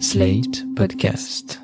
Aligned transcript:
Slate 0.00 0.64
Podcast. 0.74 1.60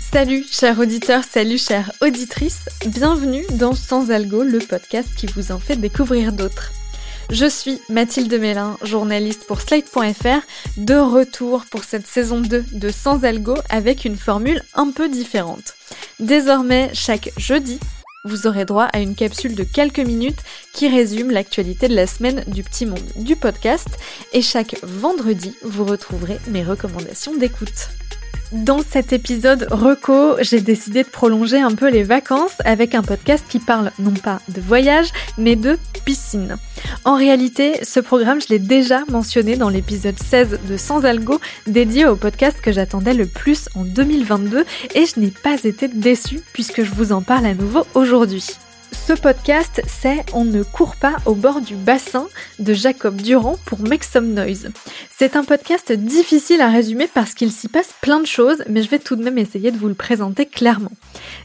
Salut 0.00 0.44
chers 0.50 0.78
auditeurs, 0.80 1.22
salut 1.24 1.56
chères 1.56 1.92
auditrices, 2.00 2.68
bienvenue 2.86 3.44
dans 3.52 3.74
Sans 3.74 4.10
Algo, 4.10 4.42
le 4.42 4.58
podcast 4.58 5.08
qui 5.16 5.26
vous 5.26 5.52
en 5.52 5.58
fait 5.58 5.76
découvrir 5.76 6.32
d'autres. 6.32 6.72
Je 7.30 7.46
suis 7.46 7.80
Mathilde 7.88 8.34
Mélin, 8.34 8.76
journaliste 8.82 9.46
pour 9.46 9.60
Slate.fr, 9.60 10.40
de 10.76 10.96
retour 10.96 11.64
pour 11.70 11.84
cette 11.84 12.06
saison 12.06 12.40
2 12.40 12.64
de 12.72 12.90
Sans 12.90 13.24
Algo 13.24 13.54
avec 13.70 14.04
une 14.04 14.16
formule 14.16 14.62
un 14.74 14.90
peu 14.90 15.08
différente. 15.08 15.74
Désormais, 16.18 16.90
chaque 16.92 17.30
jeudi, 17.38 17.78
vous 18.24 18.46
aurez 18.46 18.64
droit 18.64 18.84
à 18.84 19.00
une 19.00 19.16
capsule 19.16 19.56
de 19.56 19.64
quelques 19.64 19.98
minutes 19.98 20.38
qui 20.72 20.88
résume 20.88 21.32
l'actualité 21.32 21.88
de 21.88 21.96
la 21.96 22.06
semaine 22.06 22.44
du 22.46 22.62
petit 22.62 22.86
monde 22.86 23.02
du 23.16 23.34
podcast 23.34 23.88
et 24.32 24.42
chaque 24.42 24.76
vendredi, 24.84 25.56
vous 25.62 25.84
retrouverez 25.84 26.38
mes 26.48 26.62
recommandations 26.62 27.36
d'écoute. 27.36 27.88
Dans 28.52 28.82
cet 28.82 29.12
épisode 29.12 29.66
Reco, 29.70 30.36
j'ai 30.40 30.60
décidé 30.60 31.02
de 31.02 31.08
prolonger 31.08 31.58
un 31.58 31.74
peu 31.74 31.90
les 31.90 32.04
vacances 32.04 32.58
avec 32.64 32.94
un 32.94 33.02
podcast 33.02 33.44
qui 33.48 33.58
parle 33.58 33.90
non 33.98 34.14
pas 34.14 34.40
de 34.48 34.60
voyage, 34.60 35.08
mais 35.36 35.56
de 35.56 35.76
piscine. 36.04 36.58
En 37.04 37.16
réalité, 37.16 37.80
ce 37.82 38.00
programme, 38.00 38.40
je 38.40 38.48
l'ai 38.48 38.58
déjà 38.58 39.00
mentionné 39.08 39.56
dans 39.56 39.68
l'épisode 39.68 40.18
16 40.18 40.60
de 40.68 40.76
Sans 40.76 41.04
Algo, 41.04 41.40
dédié 41.66 42.06
au 42.06 42.16
podcast 42.16 42.60
que 42.60 42.72
j'attendais 42.72 43.14
le 43.14 43.26
plus 43.26 43.68
en 43.74 43.84
2022, 43.84 44.64
et 44.94 45.06
je 45.06 45.20
n'ai 45.20 45.30
pas 45.30 45.62
été 45.64 45.88
déçue 45.88 46.40
puisque 46.52 46.82
je 46.82 46.90
vous 46.90 47.12
en 47.12 47.22
parle 47.22 47.46
à 47.46 47.54
nouveau 47.54 47.86
aujourd'hui. 47.94 48.46
Ce 48.92 49.14
podcast, 49.14 49.82
c'est 49.86 50.24
On 50.32 50.44
ne 50.44 50.62
court 50.62 50.96
pas 50.96 51.16
au 51.26 51.34
bord 51.34 51.60
du 51.60 51.74
bassin 51.74 52.28
de 52.58 52.74
Jacob 52.74 53.16
Durand 53.16 53.56
pour 53.64 53.80
Make 53.80 54.04
Some 54.04 54.32
Noise. 54.32 54.70
C'est 55.10 55.34
un 55.34 55.44
podcast 55.44 55.90
difficile 55.92 56.60
à 56.60 56.68
résumer 56.68 57.08
parce 57.12 57.34
qu'il 57.34 57.50
s'y 57.50 57.68
passe 57.68 57.94
plein 58.00 58.20
de 58.20 58.26
choses, 58.26 58.62
mais 58.68 58.82
je 58.82 58.90
vais 58.90 58.98
tout 58.98 59.16
de 59.16 59.24
même 59.24 59.38
essayer 59.38 59.70
de 59.70 59.78
vous 59.78 59.88
le 59.88 59.94
présenter 59.94 60.46
clairement. 60.46 60.92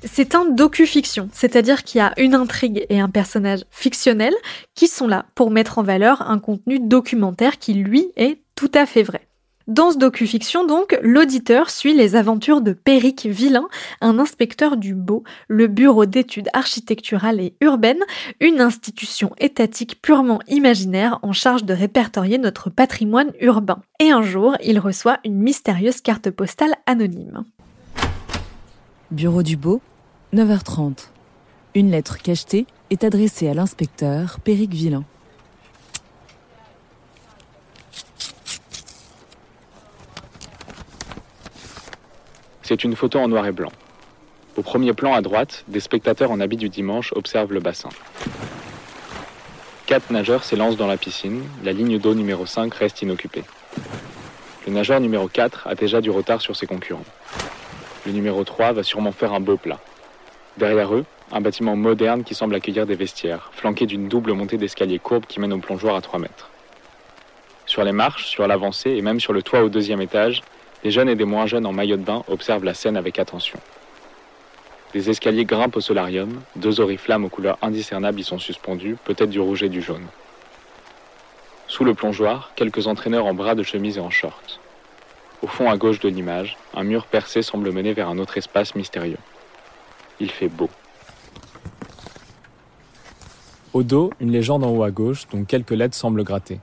C'est 0.03 0.35
un 0.35 0.45
docu-fiction, 0.45 1.29
c'est-à-dire 1.33 1.83
qu'il 1.83 1.99
y 1.99 2.01
a 2.01 2.13
une 2.17 2.35
intrigue 2.35 2.85
et 2.89 2.99
un 2.99 3.09
personnage 3.09 3.63
fictionnel 3.71 4.33
qui 4.75 4.87
sont 4.87 5.07
là 5.07 5.25
pour 5.33 5.49
mettre 5.49 5.79
en 5.79 5.83
valeur 5.83 6.29
un 6.29 6.39
contenu 6.39 6.79
documentaire 6.79 7.57
qui, 7.59 7.73
lui, 7.73 8.07
est 8.17 8.39
tout 8.55 8.71
à 8.73 8.85
fait 8.85 9.03
vrai. 9.03 9.26
Dans 9.67 9.91
ce 9.91 9.97
docu-fiction, 9.97 10.65
donc, 10.65 10.97
l'auditeur 11.01 11.69
suit 11.69 11.93
les 11.93 12.15
aventures 12.15 12.61
de 12.61 12.71
Péric 12.71 13.25
Villain, 13.25 13.67
un 13.99 14.17
inspecteur 14.17 14.77
du 14.77 14.95
Beau, 14.95 15.25
le 15.49 15.67
Bureau 15.67 16.05
d'études 16.05 16.47
architecturales 16.53 17.41
et 17.41 17.53
urbaines, 17.59 18.03
une 18.39 18.61
institution 18.61 19.33
étatique 19.39 20.01
purement 20.01 20.39
imaginaire 20.47 21.19
en 21.21 21.33
charge 21.33 21.65
de 21.65 21.73
répertorier 21.73 22.37
notre 22.37 22.69
patrimoine 22.69 23.33
urbain. 23.41 23.81
Et 23.99 24.09
un 24.09 24.21
jour, 24.21 24.55
il 24.63 24.79
reçoit 24.79 25.19
une 25.25 25.35
mystérieuse 25.35 25.99
carte 25.99 26.29
postale 26.31 26.75
anonyme. 26.85 27.43
Bureau 29.11 29.43
du 29.43 29.57
Beau, 29.57 29.81
9h30. 30.33 31.09
Une 31.75 31.91
lettre 31.91 32.19
cachetée 32.19 32.67
est 32.89 33.03
adressée 33.03 33.49
à 33.49 33.53
l'inspecteur 33.53 34.39
Péric 34.39 34.73
Villain. 34.73 35.03
C'est 42.67 42.83
une 42.83 42.97
photo 42.97 43.19
en 43.19 43.29
noir 43.29 43.45
et 43.45 43.53
blanc. 43.53 43.71
Au 44.57 44.61
premier 44.61 44.91
plan 44.91 45.13
à 45.13 45.21
droite, 45.21 45.63
des 45.69 45.79
spectateurs 45.79 46.31
en 46.31 46.41
habit 46.41 46.57
du 46.57 46.67
dimanche 46.67 47.13
observent 47.15 47.53
le 47.53 47.61
bassin. 47.61 47.87
Quatre 49.85 50.11
nageurs 50.11 50.43
s'élancent 50.43 50.75
dans 50.75 50.85
la 50.85 50.97
piscine, 50.97 51.43
la 51.63 51.71
ligne 51.71 51.97
d'eau 51.97 52.13
numéro 52.13 52.45
5 52.45 52.73
reste 52.73 53.01
inoccupée. 53.01 53.45
Le 54.65 54.73
nageur 54.73 54.99
numéro 54.99 55.29
4 55.29 55.65
a 55.65 55.75
déjà 55.75 56.01
du 56.01 56.09
retard 56.09 56.41
sur 56.41 56.57
ses 56.57 56.67
concurrents. 56.67 57.05
Le 58.05 58.11
numéro 58.11 58.43
3 58.43 58.73
va 58.73 58.83
sûrement 58.83 59.13
faire 59.13 59.31
un 59.31 59.39
beau 59.39 59.55
plat. 59.55 59.79
Derrière 60.57 60.93
eux, 60.93 61.05
un 61.31 61.39
bâtiment 61.39 61.77
moderne 61.77 62.25
qui 62.25 62.35
semble 62.35 62.53
accueillir 62.53 62.85
des 62.85 62.95
vestiaires, 62.95 63.49
flanqué 63.53 63.85
d'une 63.85 64.09
double 64.09 64.33
montée 64.33 64.57
d'escalier 64.57 64.99
courbe 64.99 65.25
qui 65.25 65.39
mène 65.39 65.53
au 65.53 65.59
plongeoir 65.59 65.95
à 65.95 66.01
3 66.01 66.19
mètres. 66.19 66.49
Sur 67.65 67.85
les 67.85 67.93
marches, 67.93 68.25
sur 68.25 68.45
l'avancée 68.45 68.89
et 68.89 69.01
même 69.01 69.21
sur 69.21 69.31
le 69.31 69.41
toit 69.41 69.63
au 69.63 69.69
deuxième 69.69 70.01
étage, 70.01 70.41
des 70.83 70.91
jeunes 70.91 71.09
et 71.09 71.15
des 71.15 71.25
moins 71.25 71.45
jeunes 71.45 71.65
en 71.65 71.73
maillot 71.73 71.97
de 71.97 72.03
bain 72.03 72.23
observent 72.27 72.63
la 72.63 72.73
scène 72.73 72.97
avec 72.97 73.19
attention. 73.19 73.59
Des 74.93 75.09
escaliers 75.09 75.45
grimpent 75.45 75.75
au 75.75 75.81
solarium, 75.81 76.41
deux 76.55 76.79
oriflammes 76.79 77.25
aux 77.25 77.29
couleurs 77.29 77.57
indiscernables 77.61 78.19
y 78.19 78.23
sont 78.23 78.39
suspendus, 78.39 78.95
peut-être 79.03 79.29
du 79.29 79.39
rouge 79.39 79.63
et 79.63 79.69
du 79.69 79.81
jaune. 79.81 80.05
Sous 81.67 81.83
le 81.83 81.93
plongeoir, 81.93 82.51
quelques 82.55 82.87
entraîneurs 82.87 83.25
en 83.25 83.33
bras 83.33 83.53
de 83.53 83.63
chemise 83.63 83.97
et 83.97 84.01
en 84.01 84.09
short. 84.09 84.61
Au 85.41 85.47
fond 85.47 85.69
à 85.69 85.77
gauche 85.77 85.99
de 85.99 86.07
l'image, 86.07 86.57
un 86.73 86.83
mur 86.83 87.05
percé 87.05 87.41
semble 87.41 87.71
mener 87.71 87.93
vers 87.93 88.09
un 88.09 88.17
autre 88.17 88.37
espace 88.37 88.73
mystérieux. 88.73 89.19
Il 90.19 90.31
fait 90.31 90.47
beau. 90.47 90.69
Au 93.73 93.83
dos, 93.83 94.11
une 94.19 94.31
légende 94.31 94.63
en 94.63 94.71
haut 94.71 94.83
à 94.83 94.89
gauche 94.89 95.27
dont 95.31 95.43
quelques 95.43 95.71
lettres 95.71 95.95
semblent 95.95 96.23
gratter. 96.23 96.59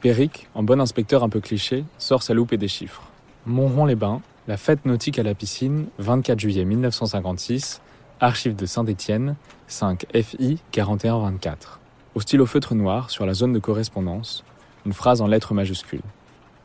Péric, 0.00 0.46
en 0.54 0.62
bon 0.62 0.80
inspecteur 0.80 1.24
un 1.24 1.28
peu 1.28 1.40
cliché, 1.40 1.84
sort 1.98 2.22
sa 2.22 2.32
loupe 2.32 2.52
et 2.52 2.56
des 2.56 2.68
chiffres. 2.68 3.07
Montrond-les-Bains, 3.48 4.20
la 4.46 4.58
fête 4.58 4.84
nautique 4.84 5.18
à 5.18 5.22
la 5.22 5.34
piscine, 5.34 5.86
24 5.98 6.38
juillet 6.38 6.66
1956, 6.66 7.80
archives 8.20 8.54
de 8.54 8.66
Saint-Étienne, 8.66 9.36
5 9.68 10.04
FI 10.14 10.58
4124. 10.70 11.80
Au 12.14 12.20
stylo 12.20 12.44
feutre 12.44 12.74
noir, 12.74 13.08
sur 13.08 13.24
la 13.24 13.32
zone 13.32 13.54
de 13.54 13.58
correspondance, 13.58 14.44
une 14.84 14.92
phrase 14.92 15.22
en 15.22 15.26
lettres 15.26 15.54
majuscules. 15.54 16.02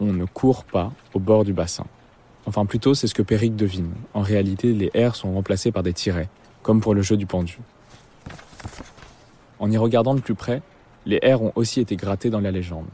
On 0.02 0.12
ne 0.12 0.26
court 0.26 0.66
pas 0.66 0.92
au 1.14 1.20
bord 1.20 1.46
du 1.46 1.54
bassin. 1.54 1.86
Enfin, 2.48 2.66
plutôt, 2.66 2.94
c'est 2.94 3.08
ce 3.08 3.14
que 3.14 3.22
Péric 3.22 3.56
devine. 3.56 3.94
En 4.14 4.22
réalité, 4.22 4.74
les 4.74 4.92
R 5.08 5.16
sont 5.16 5.34
remplacés 5.34 5.72
par 5.72 5.84
des 5.84 5.94
tirets, 5.94 6.28
comme 6.64 6.82
pour 6.82 6.94
le 6.94 7.02
jeu 7.02 7.16
du 7.16 7.26
pendu. 7.26 7.60
En 9.58 9.72
y 9.72 9.78
regardant 9.78 10.16
de 10.16 10.20
plus 10.20 10.36
près, 10.36 10.62
les 11.06 11.20
R 11.20 11.42
ont 11.44 11.54
aussi 11.56 11.80
été 11.80 11.96
grattés 11.96 12.30
dans 12.30 12.42
la 12.42 12.52
légende. 12.52 12.88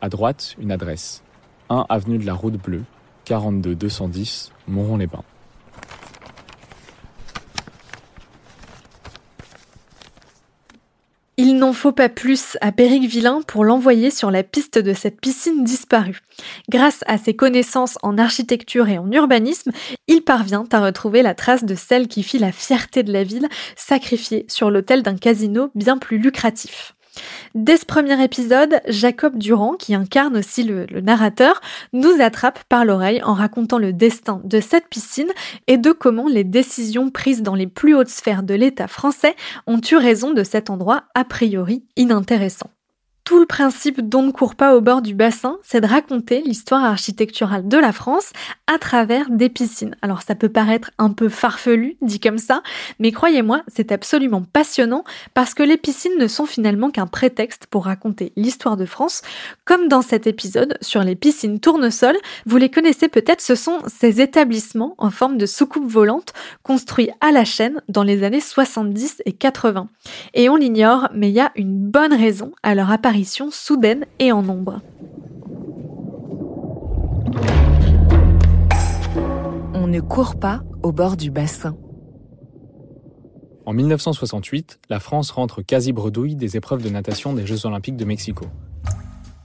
À 0.00 0.08
droite, 0.08 0.56
une 0.58 0.72
adresse. 0.72 1.22
1 1.68 1.86
avenue 1.88 2.18
de 2.18 2.26
la 2.26 2.34
Route 2.34 2.60
Bleue, 2.60 2.82
42 3.24 3.74
210 3.74 4.52
Montrond-les-Bains. 4.68 5.24
Il 11.38 11.56
n'en 11.56 11.72
faut 11.72 11.92
pas 11.92 12.08
plus 12.08 12.56
à 12.60 12.72
Péric 12.72 13.04
Villain 13.04 13.40
pour 13.46 13.64
l'envoyer 13.64 14.10
sur 14.10 14.30
la 14.30 14.42
piste 14.42 14.78
de 14.78 14.92
cette 14.92 15.20
piscine 15.20 15.64
disparue. 15.64 16.20
Grâce 16.68 17.00
à 17.06 17.16
ses 17.18 17.34
connaissances 17.34 17.98
en 18.02 18.18
architecture 18.18 18.88
et 18.88 18.98
en 18.98 19.10
urbanisme, 19.10 19.72
il 20.08 20.22
parvient 20.22 20.64
à 20.70 20.80
retrouver 20.80 21.22
la 21.22 21.34
trace 21.34 21.64
de 21.64 21.74
celle 21.74 22.06
qui 22.06 22.22
fit 22.22 22.38
la 22.38 22.52
fierté 22.52 23.02
de 23.02 23.12
la 23.12 23.24
ville, 23.24 23.48
sacrifiée 23.76 24.44
sur 24.46 24.70
l'autel 24.70 25.02
d'un 25.02 25.16
casino 25.16 25.70
bien 25.74 25.98
plus 25.98 26.18
lucratif. 26.18 26.94
Dès 27.54 27.76
ce 27.76 27.84
premier 27.84 28.22
épisode, 28.22 28.80
Jacob 28.88 29.36
Durand, 29.38 29.74
qui 29.74 29.94
incarne 29.94 30.36
aussi 30.36 30.62
le, 30.62 30.86
narrateur, 31.00 31.60
nous 31.92 32.20
attrape 32.20 32.64
par 32.64 32.84
l'oreille 32.84 33.22
en 33.22 33.34
racontant 33.34 33.78
le 33.78 33.92
destin 33.92 34.40
de 34.44 34.60
cette 34.60 34.88
piscine 34.88 35.30
et 35.66 35.76
de 35.76 35.92
comment 35.92 36.28
les 36.28 36.44
décisions 36.44 37.10
prises 37.10 37.42
dans 37.42 37.54
les 37.54 37.66
plus 37.66 37.94
hautes 37.94 38.08
sphères 38.08 38.42
de 38.42 38.54
l'État 38.54 38.88
français 38.88 39.36
ont 39.66 39.80
eu 39.90 39.96
raison 39.96 40.32
de 40.32 40.44
cet 40.44 40.70
endroit 40.70 41.04
a 41.14 41.24
priori 41.24 41.84
inintéressant. 41.96 42.70
Tout 43.24 43.38
le 43.38 43.46
principe 43.46 44.00
d'on 44.00 44.22
ne 44.22 44.32
court 44.32 44.56
pas 44.56 44.74
au 44.74 44.80
bord 44.80 45.00
du 45.00 45.14
bassin, 45.14 45.58
c'est 45.62 45.80
de 45.80 45.86
raconter 45.86 46.42
l'histoire 46.44 46.82
architecturale 46.82 47.68
de 47.68 47.78
la 47.78 47.92
France 47.92 48.32
à 48.66 48.78
travers 48.78 49.30
des 49.30 49.48
piscines. 49.48 49.94
Alors 50.02 50.22
ça 50.22 50.34
peut 50.34 50.48
paraître 50.48 50.90
un 50.98 51.10
peu 51.10 51.28
farfelu, 51.28 51.96
dit 52.02 52.18
comme 52.18 52.38
ça, 52.38 52.64
mais 52.98 53.12
croyez-moi, 53.12 53.62
c'est 53.68 53.92
absolument 53.92 54.42
passionnant 54.52 55.04
parce 55.34 55.54
que 55.54 55.62
les 55.62 55.76
piscines 55.76 56.18
ne 56.18 56.26
sont 56.26 56.46
finalement 56.46 56.90
qu'un 56.90 57.06
prétexte 57.06 57.66
pour 57.68 57.84
raconter 57.84 58.32
l'histoire 58.34 58.76
de 58.76 58.86
France, 58.86 59.22
comme 59.64 59.86
dans 59.86 60.02
cet 60.02 60.26
épisode 60.26 60.76
sur 60.80 61.04
les 61.04 61.14
piscines 61.14 61.60
tournesol. 61.60 62.16
Vous 62.46 62.56
les 62.56 62.70
connaissez 62.70 63.06
peut-être, 63.06 63.40
ce 63.40 63.54
sont 63.54 63.78
ces 63.86 64.20
établissements 64.20 64.96
en 64.98 65.10
forme 65.10 65.38
de 65.38 65.46
soucoupe 65.46 65.88
volante 65.88 66.32
construits 66.64 67.10
à 67.20 67.30
la 67.30 67.44
chaîne 67.44 67.80
dans 67.88 68.02
les 68.02 68.24
années 68.24 68.40
70 68.40 69.22
et 69.26 69.32
80. 69.32 69.88
Et 70.34 70.48
on 70.48 70.56
l'ignore, 70.56 71.08
mais 71.14 71.28
il 71.28 71.34
y 71.34 71.40
a 71.40 71.52
une 71.54 71.78
bonne 71.78 72.14
raison 72.14 72.50
à 72.64 72.74
leur 72.74 72.90
apparition 72.90 73.12
soudaine 73.24 74.06
et 74.18 74.32
en 74.32 74.42
nombre. 74.42 74.80
On 79.74 79.86
ne 79.86 80.00
court 80.00 80.36
pas 80.36 80.62
au 80.82 80.92
bord 80.92 81.16
du 81.16 81.30
bassin. 81.30 81.76
En 83.64 83.72
1968, 83.72 84.80
la 84.90 84.98
France 84.98 85.30
rentre 85.30 85.62
quasi 85.62 85.92
bredouille 85.92 86.34
des 86.34 86.56
épreuves 86.56 86.82
de 86.82 86.88
natation 86.88 87.32
des 87.32 87.46
Jeux 87.46 87.64
Olympiques 87.66 87.96
de 87.96 88.04
Mexico. 88.04 88.46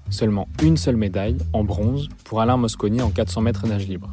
Seulement 0.09 0.47
une 0.63 0.77
seule 0.77 0.95
médaille, 0.95 1.38
en 1.53 1.63
bronze, 1.63 2.09
pour 2.24 2.41
Alain 2.41 2.57
Mosconi 2.57 3.01
en 3.01 3.09
400 3.09 3.41
mètres 3.41 3.68
nage 3.68 3.88
libre. 3.88 4.09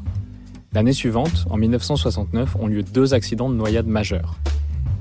L'année 0.73 0.93
suivante, 0.93 1.47
en 1.49 1.57
1969, 1.57 2.57
ont 2.57 2.67
lieu 2.67 2.83
deux 2.83 3.15
accidents 3.15 3.49
de 3.49 3.55
noyade 3.55 3.87
majeurs. 3.87 4.37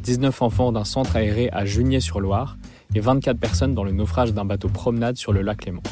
19 0.04 0.42
enfants 0.42 0.72
d'un 0.72 0.84
centre 0.84 1.16
aéré 1.16 1.50
à 1.52 1.66
Junier-sur-Loire 1.66 2.58
et 2.96 3.00
24 3.00 3.40
personnes 3.40 3.74
dans 3.74 3.84
le 3.84 3.92
naufrage 3.92 4.34
d'un 4.34 4.46
bateau 4.46 4.70
promenade 4.70 5.18
sur 5.18 5.34
le 5.34 5.42
lac 5.42 5.66
Léman. 5.66 5.84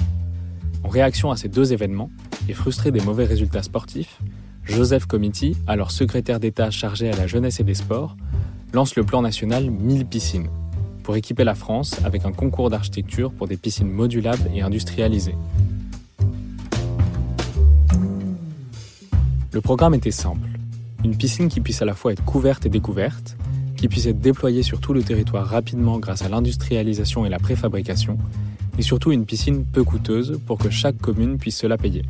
En 0.83 0.89
réaction 0.89 1.31
à 1.31 1.37
ces 1.37 1.47
deux 1.47 1.73
événements, 1.73 2.09
et 2.49 2.53
frustré 2.53 2.91
des 2.91 3.01
mauvais 3.01 3.25
résultats 3.25 3.63
sportifs, 3.63 4.19
Joseph 4.63 5.05
Comiti, 5.05 5.55
alors 5.67 5.91
secrétaire 5.91 6.39
d'État 6.39 6.71
chargé 6.71 7.11
à 7.11 7.15
la 7.15 7.27
jeunesse 7.27 7.59
et 7.59 7.63
des 7.63 7.73
sports, 7.73 8.15
lance 8.73 8.95
le 8.95 9.03
plan 9.03 9.21
national 9.21 9.69
1000 9.69 10.05
piscines 10.05 10.49
pour 11.03 11.15
équiper 11.15 11.43
la 11.43 11.55
France 11.55 11.95
avec 12.05 12.25
un 12.25 12.31
concours 12.31 12.69
d'architecture 12.69 13.31
pour 13.31 13.47
des 13.47 13.57
piscines 13.57 13.89
modulables 13.89 14.49
et 14.53 14.61
industrialisées. 14.61 15.35
Le 19.51 19.61
programme 19.61 19.93
était 19.93 20.11
simple. 20.11 20.47
Une 21.03 21.17
piscine 21.17 21.49
qui 21.49 21.59
puisse 21.59 21.81
à 21.81 21.85
la 21.85 21.93
fois 21.93 22.13
être 22.13 22.23
couverte 22.23 22.65
et 22.65 22.69
découverte, 22.69 23.35
qui 23.81 23.87
puisse 23.87 24.05
être 24.05 24.19
déployée 24.19 24.61
sur 24.61 24.79
tout 24.79 24.93
le 24.93 25.01
territoire 25.01 25.47
rapidement 25.47 25.97
grâce 25.97 26.21
à 26.21 26.29
l'industrialisation 26.29 27.25
et 27.25 27.29
la 27.29 27.39
préfabrication, 27.39 28.19
et 28.77 28.83
surtout 28.83 29.11
une 29.11 29.25
piscine 29.25 29.65
peu 29.65 29.83
coûteuse 29.83 30.39
pour 30.45 30.59
que 30.59 30.69
chaque 30.69 30.99
commune 30.99 31.39
puisse 31.39 31.57
se 31.57 31.65
la 31.65 31.77
payer. 31.79 32.03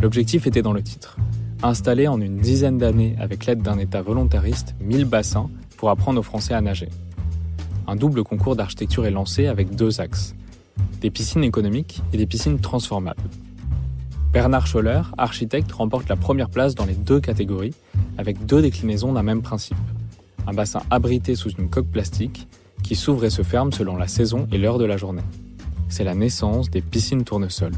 L'objectif 0.00 0.46
était 0.46 0.62
dans 0.62 0.72
le 0.72 0.82
titre. 0.82 1.18
Installer 1.62 2.08
en 2.08 2.18
une 2.18 2.38
dizaine 2.38 2.78
d'années 2.78 3.14
avec 3.20 3.44
l'aide 3.44 3.60
d'un 3.60 3.78
État 3.78 4.00
volontariste 4.00 4.74
1000 4.80 5.04
bassins 5.04 5.50
pour 5.76 5.90
apprendre 5.90 6.18
aux 6.18 6.22
Français 6.22 6.54
à 6.54 6.62
nager. 6.62 6.88
Un 7.86 7.96
double 7.96 8.24
concours 8.24 8.56
d'architecture 8.56 9.04
est 9.04 9.10
lancé 9.10 9.48
avec 9.48 9.76
deux 9.76 10.00
axes. 10.00 10.34
Des 11.02 11.10
piscines 11.10 11.44
économiques 11.44 12.00
et 12.14 12.16
des 12.16 12.26
piscines 12.26 12.58
transformables. 12.58 13.20
Bernard 14.32 14.66
Scholler, 14.66 15.02
architecte, 15.18 15.72
remporte 15.72 16.08
la 16.08 16.16
première 16.16 16.48
place 16.48 16.74
dans 16.74 16.86
les 16.86 16.94
deux 16.94 17.20
catégories 17.20 17.74
avec 18.16 18.46
deux 18.46 18.62
déclinaisons 18.62 19.12
d'un 19.12 19.22
même 19.22 19.42
principe. 19.42 19.76
Un 20.46 20.52
bassin 20.52 20.82
abrité 20.90 21.34
sous 21.34 21.50
une 21.50 21.68
coque 21.68 21.88
plastique 21.88 22.48
qui 22.82 22.96
s'ouvre 22.96 23.24
et 23.24 23.30
se 23.30 23.42
ferme 23.42 23.72
selon 23.72 23.96
la 23.96 24.08
saison 24.08 24.46
et 24.52 24.58
l'heure 24.58 24.78
de 24.78 24.84
la 24.84 24.96
journée. 24.96 25.22
C'est 25.88 26.04
la 26.04 26.14
naissance 26.14 26.70
des 26.70 26.80
piscines 26.80 27.24
tournesols. 27.24 27.76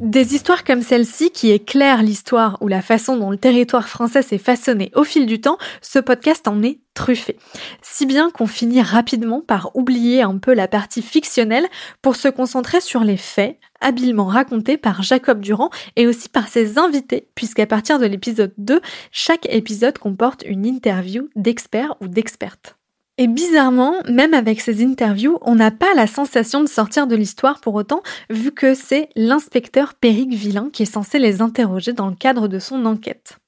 Des 0.00 0.34
histoires 0.34 0.62
comme 0.62 0.82
celle-ci 0.82 1.30
qui 1.30 1.50
éclairent 1.50 2.02
l'histoire 2.02 2.58
ou 2.60 2.68
la 2.68 2.82
façon 2.82 3.16
dont 3.16 3.30
le 3.30 3.38
territoire 3.38 3.88
français 3.88 4.20
s'est 4.20 4.36
façonné 4.36 4.92
au 4.94 5.04
fil 5.04 5.24
du 5.24 5.40
temps, 5.40 5.56
ce 5.80 5.98
podcast 5.98 6.46
en 6.48 6.62
est 6.62 6.80
truffé. 6.92 7.38
Si 7.80 8.04
bien 8.04 8.30
qu'on 8.30 8.46
finit 8.46 8.82
rapidement 8.82 9.40
par 9.40 9.70
oublier 9.74 10.20
un 10.20 10.36
peu 10.36 10.52
la 10.52 10.68
partie 10.68 11.00
fictionnelle 11.00 11.66
pour 12.02 12.14
se 12.14 12.28
concentrer 12.28 12.82
sur 12.82 13.04
les 13.04 13.16
faits, 13.16 13.58
habilement 13.80 14.26
racontés 14.26 14.76
par 14.76 15.02
Jacob 15.02 15.40
Durand 15.40 15.70
et 15.96 16.06
aussi 16.06 16.28
par 16.28 16.48
ses 16.48 16.78
invités, 16.78 17.28
puisqu'à 17.34 17.66
partir 17.66 17.98
de 17.98 18.04
l'épisode 18.04 18.52
2, 18.58 18.82
chaque 19.12 19.46
épisode 19.48 19.96
comporte 19.96 20.44
une 20.46 20.66
interview 20.66 21.30
d'experts 21.36 21.96
ou 22.02 22.08
d'expertes. 22.08 22.75
Et 23.18 23.28
bizarrement, 23.28 23.94
même 24.10 24.34
avec 24.34 24.60
ces 24.60 24.84
interviews, 24.84 25.38
on 25.40 25.54
n'a 25.54 25.70
pas 25.70 25.94
la 25.94 26.06
sensation 26.06 26.62
de 26.62 26.68
sortir 26.68 27.06
de 27.06 27.16
l'histoire 27.16 27.60
pour 27.60 27.74
autant, 27.74 28.02
vu 28.28 28.52
que 28.52 28.74
c'est 28.74 29.08
l'inspecteur 29.16 29.94
Péric 29.94 30.34
Villain 30.34 30.68
qui 30.70 30.82
est 30.82 30.92
censé 30.92 31.18
les 31.18 31.40
interroger 31.40 31.94
dans 31.94 32.08
le 32.08 32.14
cadre 32.14 32.46
de 32.46 32.58
son 32.58 32.84
enquête. 32.84 33.38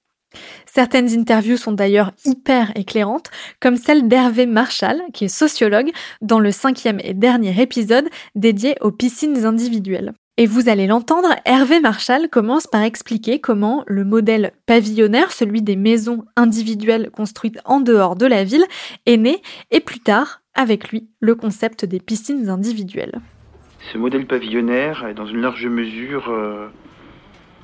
Certaines 0.65 1.13
interviews 1.19 1.59
sont 1.59 1.73
d'ailleurs 1.73 2.13
hyper 2.25 2.73
éclairantes, 2.77 3.31
comme 3.61 3.77
celle 3.77 4.09
d'Hervé 4.09 4.47
Marchal, 4.47 5.03
qui 5.13 5.27
est 5.27 5.29
sociologue, 5.29 5.91
dans 6.23 6.41
le 6.41 6.51
cinquième 6.51 7.01
et 7.05 7.13
dernier 7.13 7.61
épisode 7.61 8.09
dédié 8.35 8.75
aux 8.81 8.93
piscines 8.93 9.45
individuelles. 9.45 10.15
Et 10.41 10.47
vous 10.47 10.69
allez 10.69 10.87
l'entendre, 10.87 11.35
Hervé 11.45 11.81
Marchal 11.81 12.29
commence 12.29 12.69
par 12.69 12.83
expliquer 12.83 13.41
comment 13.41 13.83
le 13.89 14.05
modèle 14.05 14.53
pavillonnaire, 14.67 15.33
celui 15.33 15.63
des 15.63 15.75
maisons 15.75 16.27
individuelles 16.37 17.11
construites 17.11 17.59
en 17.65 17.81
dehors 17.81 18.15
de 18.15 18.25
la 18.25 18.45
ville, 18.45 18.65
est 19.05 19.17
né, 19.17 19.43
et 19.73 19.81
plus 19.81 19.99
tard, 19.99 20.41
avec 20.55 20.91
lui, 20.91 21.09
le 21.19 21.35
concept 21.35 21.85
des 21.85 21.99
piscines 21.99 22.49
individuelles. 22.51 23.21
Ce 23.93 23.99
modèle 23.99 24.27
pavillonnaire 24.27 25.07
est 25.09 25.15
dans 25.15 25.27
une 25.27 25.41
large 25.41 25.67
mesure 25.67 26.31
euh, 26.31 26.69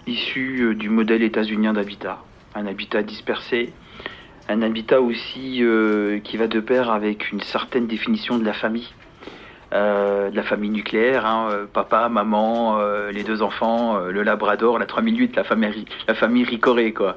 issu 0.08 0.62
euh, 0.62 0.74
du 0.74 0.88
modèle 0.88 1.22
états-unien 1.22 1.74
d'habitat. 1.74 2.24
Un 2.56 2.66
habitat 2.66 3.04
dispersé, 3.04 3.72
un 4.48 4.62
habitat 4.62 5.00
aussi 5.00 5.62
euh, 5.62 6.18
qui 6.18 6.36
va 6.36 6.48
de 6.48 6.58
pair 6.58 6.90
avec 6.90 7.30
une 7.30 7.40
certaine 7.40 7.86
définition 7.86 8.36
de 8.36 8.44
la 8.44 8.52
famille. 8.52 8.88
Euh, 9.74 10.30
de 10.30 10.36
la 10.36 10.44
famille 10.44 10.70
nucléaire, 10.70 11.26
hein, 11.26 11.48
euh, 11.50 11.66
papa, 11.66 12.08
maman, 12.08 12.78
euh, 12.78 13.10
les 13.10 13.24
deux 13.24 13.42
enfants, 13.42 13.98
le 13.98 14.22
labrador, 14.22 14.78
la 14.78 14.86
3008, 14.86 15.34
la 15.34 15.42
famille, 15.42 15.84
la 16.06 16.14
famille 16.14 16.44
Ricoré, 16.44 16.92
quoi. 16.92 17.16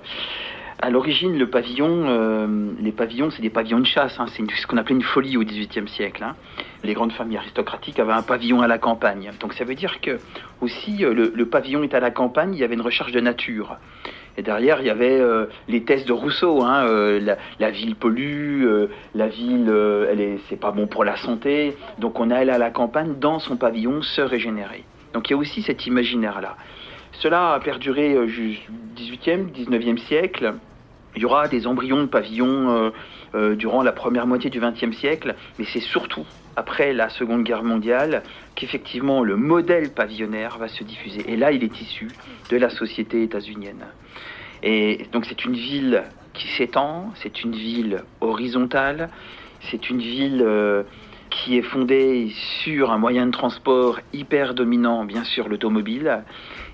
À 0.80 0.90
l'origine, 0.90 1.38
le 1.38 1.48
pavillon, 1.48 2.78
les 2.80 2.92
pavillons, 2.92 3.32
c'est 3.32 3.42
des 3.42 3.50
pavillons 3.50 3.80
de 3.80 3.86
chasse. 3.86 4.20
Hein, 4.20 4.28
c'est 4.32 4.44
ce 4.52 4.68
qu'on 4.68 4.78
appelait 4.78 4.96
une 4.96 5.02
folie 5.02 5.36
au 5.36 5.44
XVIIIe 5.44 5.88
siècle. 5.88 6.24
Hein. 6.24 6.36
Les 6.84 6.94
grandes 6.94 7.14
familles 7.14 7.38
aristocratiques 7.38 8.00
avaient 8.00 8.14
un 8.14 8.22
pavillon 8.22 8.62
à 8.62 8.68
la 8.68 8.78
campagne. 8.78 9.32
Donc 9.40 9.54
ça 9.54 9.64
veut 9.64 9.74
dire 9.74 10.02
que 10.02 10.20
aussi 10.62 10.98
le, 10.98 11.32
le 11.34 11.46
pavillon 11.48 11.82
est 11.82 11.96
à 11.96 12.00
la 12.00 12.12
campagne. 12.12 12.54
Il 12.54 12.60
y 12.60 12.64
avait 12.64 12.76
une 12.76 12.82
recherche 12.82 13.12
de 13.12 13.20
nature. 13.20 13.78
Et 14.38 14.44
derrière, 14.44 14.82
il 14.82 14.86
y 14.86 14.92
avait 14.92 15.20
euh, 15.20 15.48
les 15.68 15.84
tests 15.84 16.08
de 16.08 16.14
Rousseau. 16.14 16.62
Hein, 16.62 16.86
euh, 16.86 17.36
la, 17.60 17.72
ville 17.72 17.96
pollue, 17.96 18.66
euh, 18.66 18.88
la 19.16 19.28
ville, 19.28 19.68
elle 20.10 20.22
est, 20.22 20.40
c'est 20.48 20.60
pas 20.60 20.72
bon 20.72 20.86
pour 20.86 21.04
la 21.04 21.18
santé. 21.18 21.76
Donc 21.98 22.20
on 22.20 22.30
allé 22.30 22.52
à 22.52 22.60
la 22.60 22.70
campagne 22.70 23.16
dans 23.20 23.40
son 23.40 23.58
pavillon 23.58 24.04
se 24.04 24.22
régénérer. 24.22 24.84
Donc 25.14 25.30
il 25.30 25.32
y 25.32 25.34
a 25.34 25.38
aussi 25.38 25.64
cet 25.64 25.88
imaginaire-là. 25.88 26.56
Cela 27.14 27.54
a 27.54 27.60
perduré 27.60 28.16
jusqu'au 28.28 28.74
18e, 28.96 29.52
19e 29.52 29.98
siècle. 29.98 30.54
Il 31.16 31.24
y 31.24 31.26
aura 31.26 31.48
des 31.48 31.66
embryons 31.66 32.02
de 32.02 32.06
pavillons 32.06 32.92
durant 33.34 33.84
la 33.84 33.92
première 33.92 34.28
moitié 34.28 34.50
du 34.50 34.60
20e 34.60 34.94
siècle, 34.94 35.36
mais 35.60 35.66
c'est 35.66 35.80
surtout 35.80 36.26
après 36.58 36.92
la 36.92 37.08
Seconde 37.10 37.44
Guerre 37.44 37.64
mondiale 37.64 38.24
qu'effectivement 38.56 39.24
le 39.24 39.38
modèle 39.38 39.94
pavillonnaire 39.94 40.58
va 40.58 40.68
se 40.68 40.84
diffuser. 40.84 41.24
Et 41.32 41.38
là, 41.38 41.52
il 41.52 41.64
est 41.64 41.80
issu 41.80 42.10
de 42.50 42.58
la 42.58 42.72
société 42.72 43.22
états-unienne. 43.22 43.86
Et 44.64 45.06
donc 45.12 45.26
c'est 45.26 45.46
une 45.46 45.54
ville 45.54 46.04
qui 46.34 46.48
s'étend, 46.48 47.14
c'est 47.22 47.44
une 47.44 47.56
ville 47.56 48.04
horizontale, 48.22 49.10
c'est 49.70 49.90
une 49.90 50.00
ville 50.00 50.42
euh, 50.44 50.84
qui 51.30 51.58
est 51.58 51.62
fondée 51.62 52.32
sur 52.64 52.92
un 52.92 52.98
moyen 52.98 53.28
de 53.28 53.32
transport 53.32 54.00
hyper 54.12 54.56
dominant, 54.56 55.06
bien 55.06 55.24
sûr 55.24 55.50
l'automobile, 55.50 56.24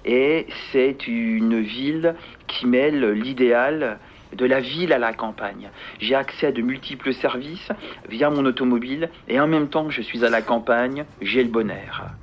et 0.06 0.48
c'est 0.72 1.08
une 1.08 1.60
ville 1.60 2.16
qui 2.48 2.68
mêle 2.68 3.12
l'idéal 3.12 4.00
de 4.36 4.46
la 4.46 4.60
ville 4.60 4.94
à 4.94 5.00
la 5.00 5.14
campagne. 5.14 5.70
J'ai 6.00 6.16
accès 6.16 6.48
à 6.48 6.52
de 6.52 6.62
multiples 6.62 7.14
services 7.14 7.70
via 8.10 8.30
mon 8.30 8.46
automobile 8.46 9.10
et 9.28 9.40
en 9.40 9.48
même 9.48 9.70
temps 9.70 9.86
que 9.86 9.94
je 9.94 10.02
suis 10.02 10.26
à 10.26 10.30
la 10.30 10.42
campagne, 10.42 11.06
j'ai 11.22 11.44
le 11.44 11.50
bon 11.50 11.70
air. 11.70 12.14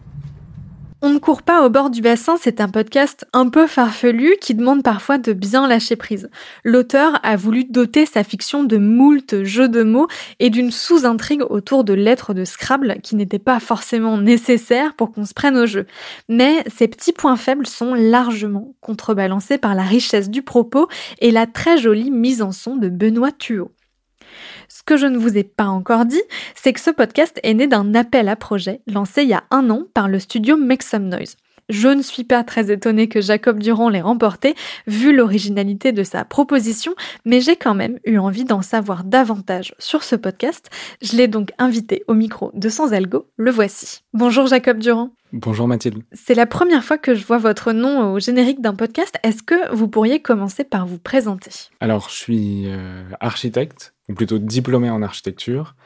On 1.03 1.09
ne 1.09 1.19
court 1.19 1.41
pas 1.41 1.65
au 1.65 1.71
bord 1.71 1.89
du 1.89 2.03
bassin, 2.03 2.37
c'est 2.39 2.61
un 2.61 2.69
podcast 2.69 3.27
un 3.33 3.49
peu 3.49 3.67
farfelu 3.67 4.37
qui 4.39 4.55
demande 4.55 4.83
parfois 4.83 5.17
de 5.17 5.33
bien 5.33 5.67
lâcher 5.67 5.97
prise. 5.97 6.29
L'auteur 6.63 7.19
a 7.23 7.37
voulu 7.37 7.65
doter 7.65 8.05
sa 8.05 8.23
fiction 8.23 8.65
de 8.65 8.77
moult 8.77 9.43
jeux 9.43 9.71
de 9.71 9.83
mots 9.83 10.09
et 10.41 10.51
d'une 10.51 10.71
sous-intrigue 10.71 11.43
autour 11.49 11.85
de 11.85 11.95
lettres 11.95 12.35
de 12.35 12.45
Scrabble 12.45 12.99
qui 13.03 13.17
n'étaient 13.17 13.39
pas 13.39 13.61
forcément 13.61 14.19
nécessaires 14.19 14.93
pour 14.93 15.11
qu'on 15.11 15.25
se 15.25 15.33
prenne 15.33 15.57
au 15.57 15.65
jeu. 15.65 15.87
Mais 16.29 16.63
ces 16.67 16.87
petits 16.87 17.15
points 17.15 17.37
faibles 17.37 17.67
sont 17.67 17.95
largement 17.95 18.75
contrebalancés 18.83 19.57
par 19.57 19.75
la 19.75 19.85
richesse 19.85 20.29
du 20.29 20.43
propos 20.43 20.87
et 21.21 21.31
la 21.31 21.47
très 21.47 21.79
jolie 21.79 22.11
mise 22.11 22.43
en 22.43 22.53
son 22.53 22.77
de 22.77 22.91
Benoît 22.91 23.33
Thuot. 23.33 23.71
Ce 24.81 24.85
que 24.87 24.97
je 24.97 25.05
ne 25.05 25.19
vous 25.19 25.37
ai 25.37 25.45
pas 25.45 25.67
encore 25.67 26.07
dit, 26.07 26.23
c'est 26.55 26.73
que 26.73 26.81
ce 26.81 26.89
podcast 26.89 27.39
est 27.43 27.53
né 27.53 27.67
d'un 27.67 27.95
appel 27.95 28.31
à 28.31 28.35
projet 28.35 28.81
lancé 28.87 29.25
il 29.25 29.29
y 29.29 29.35
a 29.35 29.45
un 29.51 29.69
an 29.69 29.83
par 29.93 30.09
le 30.09 30.19
studio 30.19 30.57
Make 30.57 30.83
Some 30.83 31.07
Noise. 31.07 31.37
Je 31.69 31.89
ne 31.89 32.01
suis 32.01 32.25
pas 32.25 32.45
très 32.45 32.73
étonnée 32.73 33.07
que 33.07 33.21
Jacob 33.21 33.59
Durand 33.59 33.91
l'ait 33.91 34.01
remporté, 34.01 34.55
vu 34.87 35.15
l'originalité 35.15 35.93
de 35.93 36.03
sa 36.03 36.25
proposition, 36.25 36.95
mais 37.27 37.43
j'ai 37.43 37.57
quand 37.57 37.75
même 37.75 37.99
eu 38.07 38.17
envie 38.17 38.45
d'en 38.45 38.63
savoir 38.63 39.05
davantage 39.05 39.75
sur 39.79 40.03
ce 40.03 40.17
podcast. 40.17 40.71
Je 41.03 41.15
l'ai 41.15 41.29
donc 41.29 41.51
invité 41.59 42.03
au 42.09 42.15
micro 42.15 42.51
de 42.55 42.71
Sans 42.71 42.95
Algo, 42.95 43.27
le 43.37 43.51
voici. 43.51 44.01
Bonjour 44.15 44.47
Jacob 44.47 44.79
Durand. 44.79 45.11
Bonjour 45.33 45.69
Mathilde. 45.69 46.03
C'est 46.13 46.35
la 46.35 46.47
première 46.47 46.83
fois 46.83 46.99
que 46.99 47.15
je 47.15 47.25
vois 47.25 47.39
votre 47.39 47.73
nom 47.73 48.15
au 48.15 48.19
générique 48.19 48.61
d'un 48.61 48.75
podcast. 48.75 49.15
Est-ce 49.23 49.45
que 49.45 49.73
vous 49.73 49.87
pourriez 49.87 50.21
commencer 50.21 50.65
par 50.65 50.87
vous 50.87 50.99
présenter? 50.99 51.51
Alors, 51.79 52.09
je 52.09 52.17
suis 52.17 52.65
euh, 52.67 53.05
architecte, 53.21 53.95
ou 54.11 54.15
plutôt 54.15 54.39
diplômé 54.39 54.91
en 54.91 55.03
architecture, 55.03 55.77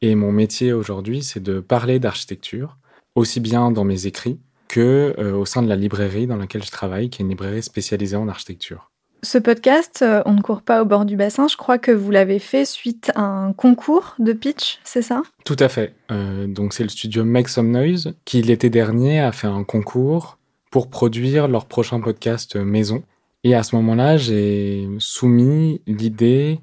et 0.00 0.14
mon 0.14 0.32
métier 0.32 0.72
aujourd'hui, 0.72 1.22
c'est 1.22 1.42
de 1.42 1.60
parler 1.60 1.98
d'architecture, 1.98 2.78
aussi 3.14 3.40
bien 3.40 3.70
dans 3.70 3.84
mes 3.84 4.06
écrits 4.06 4.40
que 4.68 5.14
euh, 5.18 5.36
au 5.36 5.44
sein 5.44 5.62
de 5.62 5.68
la 5.68 5.76
librairie 5.76 6.26
dans 6.26 6.36
laquelle 6.36 6.64
je 6.64 6.70
travaille, 6.70 7.10
qui 7.10 7.20
est 7.20 7.24
une 7.24 7.28
librairie 7.28 7.62
spécialisée 7.62 8.16
en 8.16 8.26
architecture. 8.26 8.90
Ce 9.22 9.38
podcast, 9.38 10.00
euh, 10.02 10.22
On 10.26 10.32
ne 10.32 10.40
court 10.40 10.62
pas 10.62 10.82
au 10.82 10.84
bord 10.84 11.04
du 11.04 11.16
bassin, 11.16 11.46
je 11.46 11.56
crois 11.56 11.78
que 11.78 11.90
vous 11.90 12.10
l'avez 12.10 12.38
fait 12.38 12.64
suite 12.64 13.12
à 13.14 13.22
un 13.22 13.52
concours 13.52 14.14
de 14.18 14.32
pitch, 14.32 14.80
c'est 14.82 15.02
ça? 15.02 15.22
Tout 15.44 15.56
à 15.58 15.68
fait. 15.68 15.94
Euh, 16.10 16.46
donc 16.46 16.72
c'est 16.72 16.82
le 16.82 16.88
studio 16.88 17.24
Make 17.24 17.48
Some 17.48 17.70
Noise 17.70 18.14
qui 18.24 18.42
l'été 18.42 18.70
dernier 18.70 19.20
a 19.20 19.32
fait 19.32 19.46
un 19.46 19.64
concours 19.64 20.38
pour 20.70 20.88
produire 20.90 21.48
leur 21.48 21.66
prochain 21.66 22.00
podcast 22.00 22.56
maison. 22.56 23.02
Et 23.44 23.54
à 23.54 23.62
ce 23.62 23.76
moment-là, 23.76 24.16
j'ai 24.16 24.88
soumis 24.98 25.82
l'idée 25.86 26.60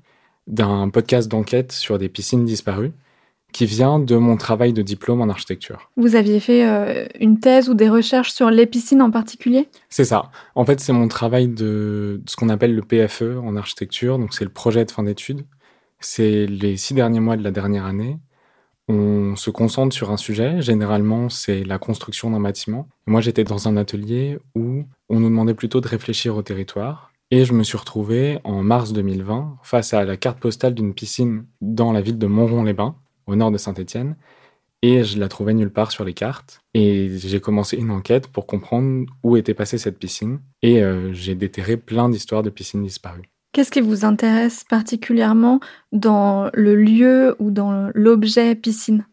d'un 0.52 0.90
podcast 0.90 1.32
d'enquête 1.32 1.72
sur 1.72 1.98
des 1.98 2.10
piscines 2.10 2.46
disparues 2.46 2.92
qui 3.52 3.66
vient 3.66 4.00
de 4.00 4.16
mon 4.16 4.38
travail 4.38 4.74
de 4.74 4.82
diplôme 4.82 5.22
en 5.22 5.30
architecture. 5.30 5.92
Vous 5.98 6.16
aviez 6.16 6.40
fait 6.40 6.66
euh, 6.66 7.06
une 7.20 7.40
thèse 7.40 7.70
ou 7.70 7.74
des 7.74 7.90
recherches 7.90 8.32
sur 8.32 8.50
les 8.50 8.66
piscines 8.66 9.02
en 9.02 9.12
particulier? 9.12 9.68
C'est 9.90 10.06
ça. 10.06 10.32
En 10.56 10.66
fait, 10.66 10.80
c'est 10.80 10.94
mon 10.94 11.08
travail 11.08 11.48
de, 11.48 12.22
ce 12.28 12.36
qu'on 12.36 12.50
appelle 12.50 12.76
le 12.76 12.82
PFE 12.82 13.40
en 13.44 13.56
architecture, 13.56 14.20
donc 14.20 14.34
c'est 14.34 14.46
le 14.46 14.52
projet 14.52 14.86
de 14.86 14.92
fin 14.92 15.04
d'études. 15.04 15.46
C'est 16.00 16.46
les 16.46 16.78
six 16.78 16.94
derniers 16.94 17.20
mois 17.20 17.38
de 17.38 17.44
la 17.44 17.52
dernière 17.52 17.86
année. 17.86 18.20
On 18.88 19.36
se 19.36 19.52
concentre 19.52 19.96
sur 19.96 20.12
un 20.12 20.18
sujet, 20.18 20.62
généralement 20.62 21.30
c'est 21.30 21.64
la 21.64 21.78
construction 21.78 22.32
d'un 22.32 22.40
bâtiment. 22.40 22.88
Moi 23.06 23.22
j'étais 23.22 23.44
dans 23.44 23.68
un 23.68 23.78
atelier 23.78 24.40
où 24.56 24.84
on 25.08 25.20
nous 25.20 25.30
demandait 25.30 25.54
plutôt 25.54 25.82
de 25.82 25.88
réfléchir 25.88 26.36
au 26.36 26.42
territoire. 26.42 27.11
Et 27.34 27.46
je 27.46 27.54
me 27.54 27.64
suis 27.64 27.78
retrouvé 27.78 28.40
en 28.44 28.62
mars 28.62 28.92
2020 28.92 29.60
face 29.64 29.94
à 29.94 30.04
la 30.04 30.18
carte 30.18 30.38
postale 30.38 30.74
d'une 30.74 30.94
piscine 30.94 31.46
dans 31.62 31.94
la 31.94 32.02
ville 32.02 32.18
de 32.18 32.28
Montrond-les-Bains, 32.28 32.96
au 33.26 33.38
nord 33.38 33.52
de 33.52 33.58
Saint-Étienne, 33.58 34.18
et 34.82 35.06
je 35.06 35.18
la 35.18 35.30
trouvais 35.30 35.54
nulle 35.54 35.72
part 35.72 35.92
sur 35.92 36.04
les 36.04 36.14
cartes. 36.14 36.60
Et 36.74 37.10
j'ai 37.18 37.40
commencé 37.40 37.78
une 37.78 37.90
enquête 37.90 38.28
pour 38.28 38.48
comprendre 38.48 39.06
où 39.24 39.38
était 39.38 39.54
passée 39.54 39.78
cette 39.78 39.98
piscine, 39.98 40.40
et 40.62 40.84
euh, 40.84 41.14
j'ai 41.14 41.36
déterré 41.36 41.78
plein 41.78 42.10
d'histoires 42.10 42.44
de 42.44 42.50
piscines 42.50 42.84
disparues. 42.84 43.30
Qu'est-ce 43.54 43.72
qui 43.72 43.82
vous 43.82 44.04
intéresse 44.04 44.66
particulièrement 44.70 45.62
dans 45.94 46.50
le 46.54 46.76
lieu 46.76 47.38
ou 47.40 47.50
dans 47.50 47.92
l'objet 47.94 48.56
piscine? 48.56 49.06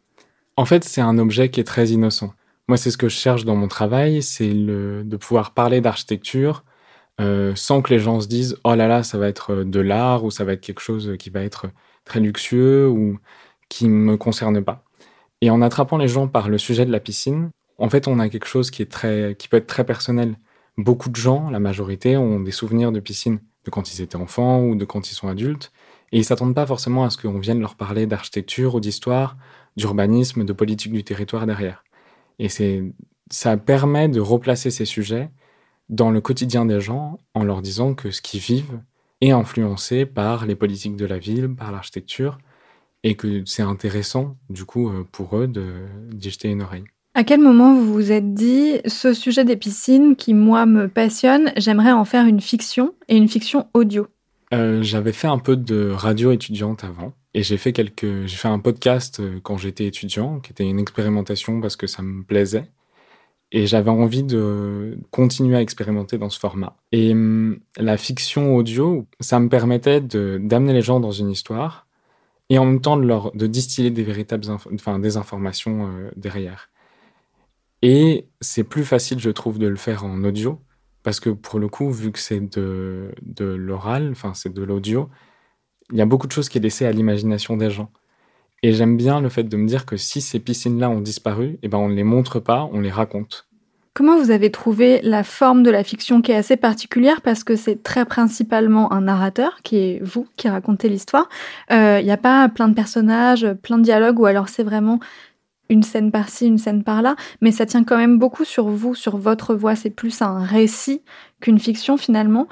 En 0.57 0.65
fait, 0.65 0.83
c'est 0.83 1.01
un 1.01 1.19
objet 1.19 1.51
qui 1.51 1.61
est 1.61 1.65
très 1.65 1.91
innocent. 1.91 2.33
Moi, 2.67 2.79
c'est 2.79 2.91
ce 2.91 2.99
que 2.99 3.09
je 3.09 3.17
cherche 3.17 3.45
dans 3.45 3.55
mon 3.55 3.69
travail, 3.69 4.23
c'est 4.23 4.53
de 4.53 5.17
pouvoir 5.17 5.55
parler 5.55 5.81
d'architecture 5.81 6.65
euh, 7.21 7.55
sans 7.57 7.83
que 7.83 7.93
les 7.93 7.99
gens 7.99 8.21
se 8.21 8.29
disent 8.29 8.57
oh 8.65 8.75
là 8.75 8.89
là, 8.89 9.03
ça 9.03 9.19
va 9.19 9.29
être 9.29 9.65
de 9.65 9.81
l'art 9.81 10.25
ou 10.25 10.31
ça 10.31 10.45
va 10.45 10.53
être 10.53 10.61
quelque 10.61 10.81
chose 10.81 11.15
qui 11.19 11.31
va 11.31 11.43
être 11.43 11.67
très 12.05 12.21
luxueux 12.21 12.89
ou 12.89 13.19
qui 13.69 13.89
ne 13.89 13.95
me 13.95 14.17
concerne 14.17 14.63
pas. 14.63 14.85
Et 15.41 15.51
en 15.51 15.63
attrapant 15.63 15.99
les 15.99 16.09
gens 16.09 16.29
par 16.29 16.49
le 16.49 16.59
sujet 16.59 16.87
de 16.87 16.93
la 16.93 17.01
piscine, 17.01 17.51
en 17.79 17.89
fait, 17.89 18.09
on 18.09 18.19
a 18.19 18.29
quelque 18.29 18.47
chose 18.47 18.71
qui, 18.71 18.83
est 18.83 18.91
très, 18.91 19.37
qui 19.39 19.49
peut 19.49 19.57
être 19.57 19.67
très 19.67 19.85
personnel. 19.85 20.37
Beaucoup 20.77 21.09
de 21.09 21.17
gens, 21.17 21.51
la 21.51 21.61
majorité, 21.61 22.17
ont 22.17 22.41
des 22.41 22.51
souvenirs 22.51 22.93
de 22.93 23.01
piscine, 23.01 23.41
de 23.65 23.71
quand 23.71 23.93
ils 23.93 24.01
étaient 24.03 24.17
enfants 24.17 24.63
ou 24.63 24.75
de 24.75 24.85
quand 24.85 25.11
ils 25.11 25.15
sont 25.15 25.29
adultes, 25.29 25.73
et 26.13 26.19
ils 26.19 26.25
s'attendent 26.25 26.55
pas 26.55 26.67
forcément 26.67 27.05
à 27.05 27.11
ce 27.11 27.19
qu'on 27.19 27.39
vienne 27.39 27.61
leur 27.61 27.77
parler 27.77 28.07
d'architecture 28.07 28.75
ou 28.75 28.81
d'histoire, 28.81 29.37
d'urbanisme, 29.77 30.45
de 30.45 30.53
politique 30.53 30.93
du 30.93 31.05
territoire 31.05 31.47
derrière. 31.47 31.85
Et 32.39 32.49
c'est, 32.49 32.83
ça 33.31 33.57
permet 33.57 34.09
de 34.09 34.21
replacer 34.21 34.71
ces 34.71 34.85
sujets 34.85 35.31
dans 35.89 36.11
le 36.11 36.21
quotidien 36.21 36.67
des 36.67 36.81
gens 36.81 37.19
en 37.35 37.45
leur 37.45 37.63
disant 37.63 37.95
que 37.95 38.11
ce 38.11 38.23
qu'ils 38.23 38.41
vivent 38.41 38.81
est 39.21 39.31
influencé 39.31 40.07
par 40.07 40.47
les 40.47 40.55
politiques 40.55 40.97
de 40.97 41.07
la 41.07 41.19
ville, 41.19 41.49
par 41.55 41.73
l'architecture, 41.73 42.39
et 43.05 43.15
que 43.15 43.43
c'est 43.47 43.63
intéressant, 43.63 44.37
du 44.51 44.65
coup, 44.65 44.89
euh, 44.89 45.07
pour 45.11 45.37
eux 45.37 45.49
d'y 45.49 46.31
jeter 46.31 46.49
une 46.49 46.63
oreille. 46.63 46.85
À 47.15 47.25
quel 47.25 47.41
moment 47.41 47.75
vous 47.75 47.93
vous 47.93 48.13
êtes 48.13 48.35
dit, 48.35 48.79
ce 48.87 49.13
sujet 49.13 49.45
des 49.45 49.57
piscines 49.57 50.15
qui, 50.15 50.35
moi, 50.35 50.67
me 50.67 50.89
passionne, 50.89 51.53
j'aimerais 51.57 51.93
en 51.93 52.05
faire 52.05 52.27
une 52.27 52.41
fiction, 52.41 52.95
et 53.09 53.17
une 53.17 53.29
fiction 53.29 53.67
audio? 53.75 54.07
Euh, 54.53 54.83
J'avais 54.83 55.13
fait 55.13 55.27
un 55.27 55.39
peu 55.39 55.57
de 55.57 55.91
radio 55.91 56.31
étudiante 56.31 56.85
avant, 56.85 57.13
et 57.35 57.43
j'ai 57.43 57.57
fait, 57.57 57.73
quelques... 57.73 58.27
j'ai 58.27 58.37
fait 58.37 58.49
un 58.49 58.59
podcast 58.59 59.21
euh, 59.21 59.41
quand 59.43 59.57
j'étais 59.57 59.87
étudiant, 59.87 60.39
qui 60.41 60.53
était 60.53 60.65
une 60.65 60.79
expérimentation 60.79 61.61
parce 61.61 61.77
que 61.77 61.87
ça 61.87 62.03
me 62.03 62.23
plaisait. 62.23 62.71
Et 63.51 63.67
j'avais 63.67 63.91
envie 63.91 64.25
de 64.25 64.99
continuer 65.11 65.57
à 65.57 65.63
expérimenter 65.63 66.19
dans 66.19 66.29
ce 66.29 66.39
format. 66.39 66.77
Et 66.93 67.13
hum, 67.13 67.61
la 67.77 67.97
fiction 67.97 68.55
audio, 68.57 69.07
ça 69.21 69.41
me 69.41 69.49
permettait 69.49 70.01
d'amener 70.01 70.73
les 70.75 70.83
gens 70.83 71.01
dans 71.01 71.13
une 71.13 71.31
histoire, 71.31 71.87
et 72.51 72.59
en 72.59 72.65
même 72.65 72.81
temps 72.81 72.97
de, 72.97 73.05
leur, 73.07 73.33
de 73.33 73.47
distiller 73.47 73.91
des 73.91 74.03
véritables 74.03 74.45
enfin, 74.51 74.99
des 74.99 75.17
informations 75.17 75.89
euh, 75.89 76.11
derrière. 76.17 76.71
Et 77.83 78.29
c'est 78.41 78.65
plus 78.65 78.85
facile, 78.85 79.19
je 79.21 79.31
trouve, 79.31 79.59
de 79.59 79.67
le 79.69 79.77
faire 79.77 80.05
en 80.05 80.25
audio, 80.25 80.61
parce 81.03 81.21
que 81.21 81.31
pour 81.31 81.59
le 81.59 81.69
coup, 81.69 81.91
vu 81.91 82.11
que 82.13 82.19
c'est 82.19 82.41
de, 82.41 83.13
l'oral, 83.39 84.11
enfin 84.11 84.35
c'est 84.35 84.53
de 84.53 84.63
l'audio, 84.63 85.09
il 85.93 85.99
y 85.99 86.03
a 86.03 86.07
beaucoup 86.07 86.27
de 86.27 86.33
choses 86.33 86.49
qui 86.49 86.59
est 86.59 86.61
laissées 86.61 86.87
à 86.87 86.93
l'imagination 86.93 87.57
des 87.57 87.71
gens. 87.71 87.91
Et 88.63 88.73
j'aime 88.73 88.97
bien 88.97 89.21
le 89.21 89.29
fait 89.29 89.45
de 89.45 89.57
me 89.57 89.67
dire 89.67 89.87
que 89.87 89.97
si 89.97 90.21
ces 90.21 90.41
piscines-là 90.41 90.91
ont 90.91 91.01
disparu, 91.01 91.59
eh 91.63 91.69
ben 91.69 91.79
on 91.79 91.89
ne 91.89 91.95
les 91.95 92.05
montre 92.05 92.41
pas, 92.41 92.69
on 92.73 92.81
les 92.81 92.91
raconte. 92.91 93.49
Comment 93.95 94.17
vous 94.17 94.31
avez 94.31 94.53
trouvé 94.53 95.01
la 95.03 95.25
forme 95.25 95.65
de 95.65 95.71
la 95.71 95.83
fiction 95.83 96.23
qui 96.23 96.31
est 96.31 96.37
assez 96.37 96.57
particulière? 96.57 97.21
Parce 97.21 97.43
que 97.43 97.57
c'est 97.57 97.83
très 97.83 98.05
principalement 98.05 98.93
un 98.93 99.01
narrateur 99.01 99.61
qui 99.65 99.77
est 99.77 100.01
vous 100.05 100.27
qui 100.37 100.49
racontez 100.49 100.89
l'histoire. 100.89 101.29
Il 101.71 101.77
euh, 101.77 102.03
n'y 102.03 102.13
a 102.13 102.17
pas 102.17 102.49
plein 102.49 102.69
de 102.69 102.75
personnages, 102.75 103.47
plein 103.63 103.79
de 103.79 103.83
dialogues 103.83 104.21
ou 104.21 104.27
alors 104.27 104.49
c'est 104.49 104.63
vraiment 104.63 105.01
une 105.69 105.83
scène 105.83 106.11
par-ci, 106.11 106.47
une 106.47 106.59
scène 106.59 106.83
par-là, 106.83 107.15
mais 107.41 107.51
ça 107.51 107.67
tient 107.67 107.85
quand 107.85 107.99
même 107.99 108.19
beaucoup 108.19 108.45
sur 108.45 108.69
vous, 108.69 108.95
sur 108.95 109.17
votre 109.19 109.55
voix. 109.55 109.75
C'est 109.75 109.91
plus 109.91 110.23
un 110.23 110.39
récit 110.45 111.03
qu'une 111.41 111.59
fiction 111.59 111.97
finalement. 111.97 112.47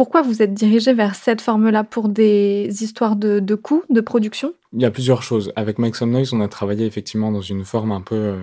Pourquoi 0.00 0.22
vous 0.22 0.40
êtes 0.40 0.54
dirigé 0.54 0.94
vers 0.94 1.14
cette 1.14 1.42
forme-là 1.42 1.84
pour 1.84 2.08
des 2.08 2.70
histoires 2.82 3.16
de, 3.16 3.54
coûts, 3.54 3.82
de 3.90 4.00
production? 4.00 4.54
Il 4.72 4.80
y 4.80 4.86
a 4.86 4.90
plusieurs 4.90 5.22
choses. 5.22 5.52
Avec 5.56 5.78
Make 5.78 5.94
Some 5.94 6.10
Noise, 6.10 6.32
on 6.32 6.40
a 6.40 6.48
travaillé 6.48 6.86
effectivement 6.86 7.30
dans 7.30 7.42
une 7.42 7.66
forme 7.66 7.92
un 7.92 8.00
peu 8.00 8.14
euh, 8.14 8.42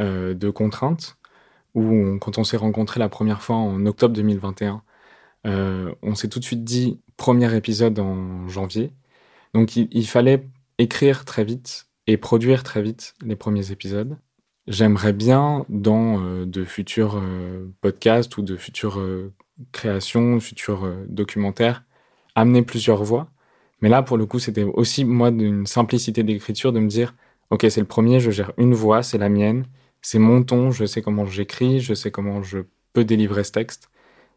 euh, 0.00 0.34
de 0.34 0.50
contrainte 0.50 1.16
où 1.76 2.18
quand 2.18 2.38
on 2.38 2.42
s'est 2.42 2.56
rencontrés 2.56 2.98
la 2.98 3.08
première 3.08 3.40
fois 3.40 3.54
en 3.54 3.86
octobre 3.86 4.12
2021, 4.16 4.82
euh, 5.46 5.94
on 6.02 6.16
s'est 6.16 6.26
tout 6.26 6.40
de 6.40 6.44
suite 6.44 6.64
dit 6.64 6.98
premier 7.16 7.54
épisode 7.54 8.00
en 8.00 8.48
janvier. 8.48 8.92
Donc 9.54 9.76
il, 9.76 10.08
fallait 10.08 10.48
écrire 10.78 11.24
très 11.24 11.44
vite 11.44 11.86
et 12.08 12.16
produire 12.16 12.64
très 12.64 12.82
vite 12.82 13.14
les 13.22 13.36
premiers 13.36 13.70
épisodes. 13.70 14.18
J'aimerais 14.66 15.12
bien 15.12 15.64
dans 15.68 16.20
euh, 16.20 16.46
de 16.46 16.64
futurs 16.64 17.16
euh, 17.16 17.72
podcasts 17.80 18.36
ou 18.38 18.42
de 18.42 18.56
futures 18.56 19.00
créations, 19.72 20.40
futurs 20.40 20.88
documentaires, 21.08 21.84
amener 22.34 22.62
plusieurs 22.62 23.02
voix. 23.02 23.28
Mais 23.80 23.88
là, 23.88 24.02
pour 24.02 24.16
le 24.16 24.26
coup, 24.26 24.38
c'était 24.38 24.62
aussi 24.62 25.04
moi 25.04 25.30
d'une 25.30 25.66
simplicité 25.66 26.22
d'écriture 26.22 26.72
de 26.72 26.80
me 26.80 26.88
dire, 26.88 27.14
ok, 27.50 27.66
c'est 27.70 27.80
le 27.80 27.86
premier, 27.86 28.20
je 28.20 28.30
gère 28.30 28.52
une 28.58 28.74
voix, 28.74 29.02
c'est 29.02 29.18
la 29.18 29.28
mienne, 29.28 29.64
c'est 30.02 30.18
mon 30.18 30.42
ton, 30.42 30.70
je 30.70 30.84
sais 30.84 31.02
comment 31.02 31.26
j'écris, 31.26 31.80
je 31.80 31.94
sais 31.94 32.10
comment 32.10 32.42
je 32.42 32.58
peux 32.92 33.04
délivrer 33.04 33.44
ce 33.44 33.52
texte, 33.52 33.90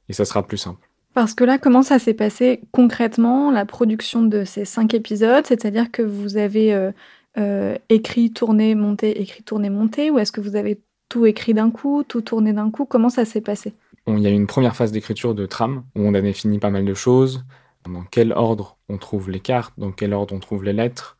et 0.10 0.14
ça 0.14 0.26
sera 0.26 0.44
plus 0.44 0.58
simple. 0.58 0.88
Parce 1.14 1.34
que 1.34 1.44
là, 1.44 1.58
comment 1.60 1.84
ça 1.84 2.00
s'est 2.00 2.16
passé 2.16 2.62
concrètement, 2.72 3.52
la 3.52 3.66
production 3.66 4.24
de 4.24 4.46
ces 4.46 4.66
cinq 4.66 4.94
épisodes? 4.94 5.46
C'est-à-dire 5.46 5.92
que 5.92 6.02
vous 6.02 6.38
avez 6.38 6.74
euh, 6.74 6.92
euh, 7.38 7.78
écrit, 7.90 8.32
tourné, 8.32 8.74
monté, 8.74 9.22
écrit, 9.22 9.44
tourné, 9.44 9.70
monté, 9.70 10.10
ou 10.10 10.18
est-ce 10.18 10.32
que 10.32 10.42
vous 10.42 10.56
avez 10.56 10.82
tout 11.10 11.28
écrit 11.28 11.54
d'un 11.54 11.70
coup, 11.70 12.04
tout 12.08 12.22
tourné 12.22 12.52
d'un 12.52 12.72
coup? 12.72 12.86
Comment 12.86 13.10
ça 13.10 13.26
s'est 13.26 13.42
passé? 13.42 13.74
Il 14.08 14.20
y 14.20 14.28
a 14.28 14.30
une 14.30 14.48
première 14.48 14.76
phase 14.76 14.92
d'écriture 14.92 15.34
de 15.34 15.46
trame, 15.46 15.86
où 15.96 16.02
on 16.02 16.14
a 16.14 16.22
défini 16.22 16.60
pas 16.60 16.70
mal 16.70 16.86
de 16.86 16.94
choses, 16.94 17.46
dans 17.86 18.04
quel 18.04 18.34
ordre 18.34 18.78
on 18.90 18.98
trouve 18.98 19.30
les 19.30 19.40
cartes, 19.40 19.74
dans 19.78 19.92
quel 19.92 20.14
ordre 20.14 20.34
on 20.34 20.40
trouve 20.40 20.64
les 20.64 20.74
lettres, 20.74 21.18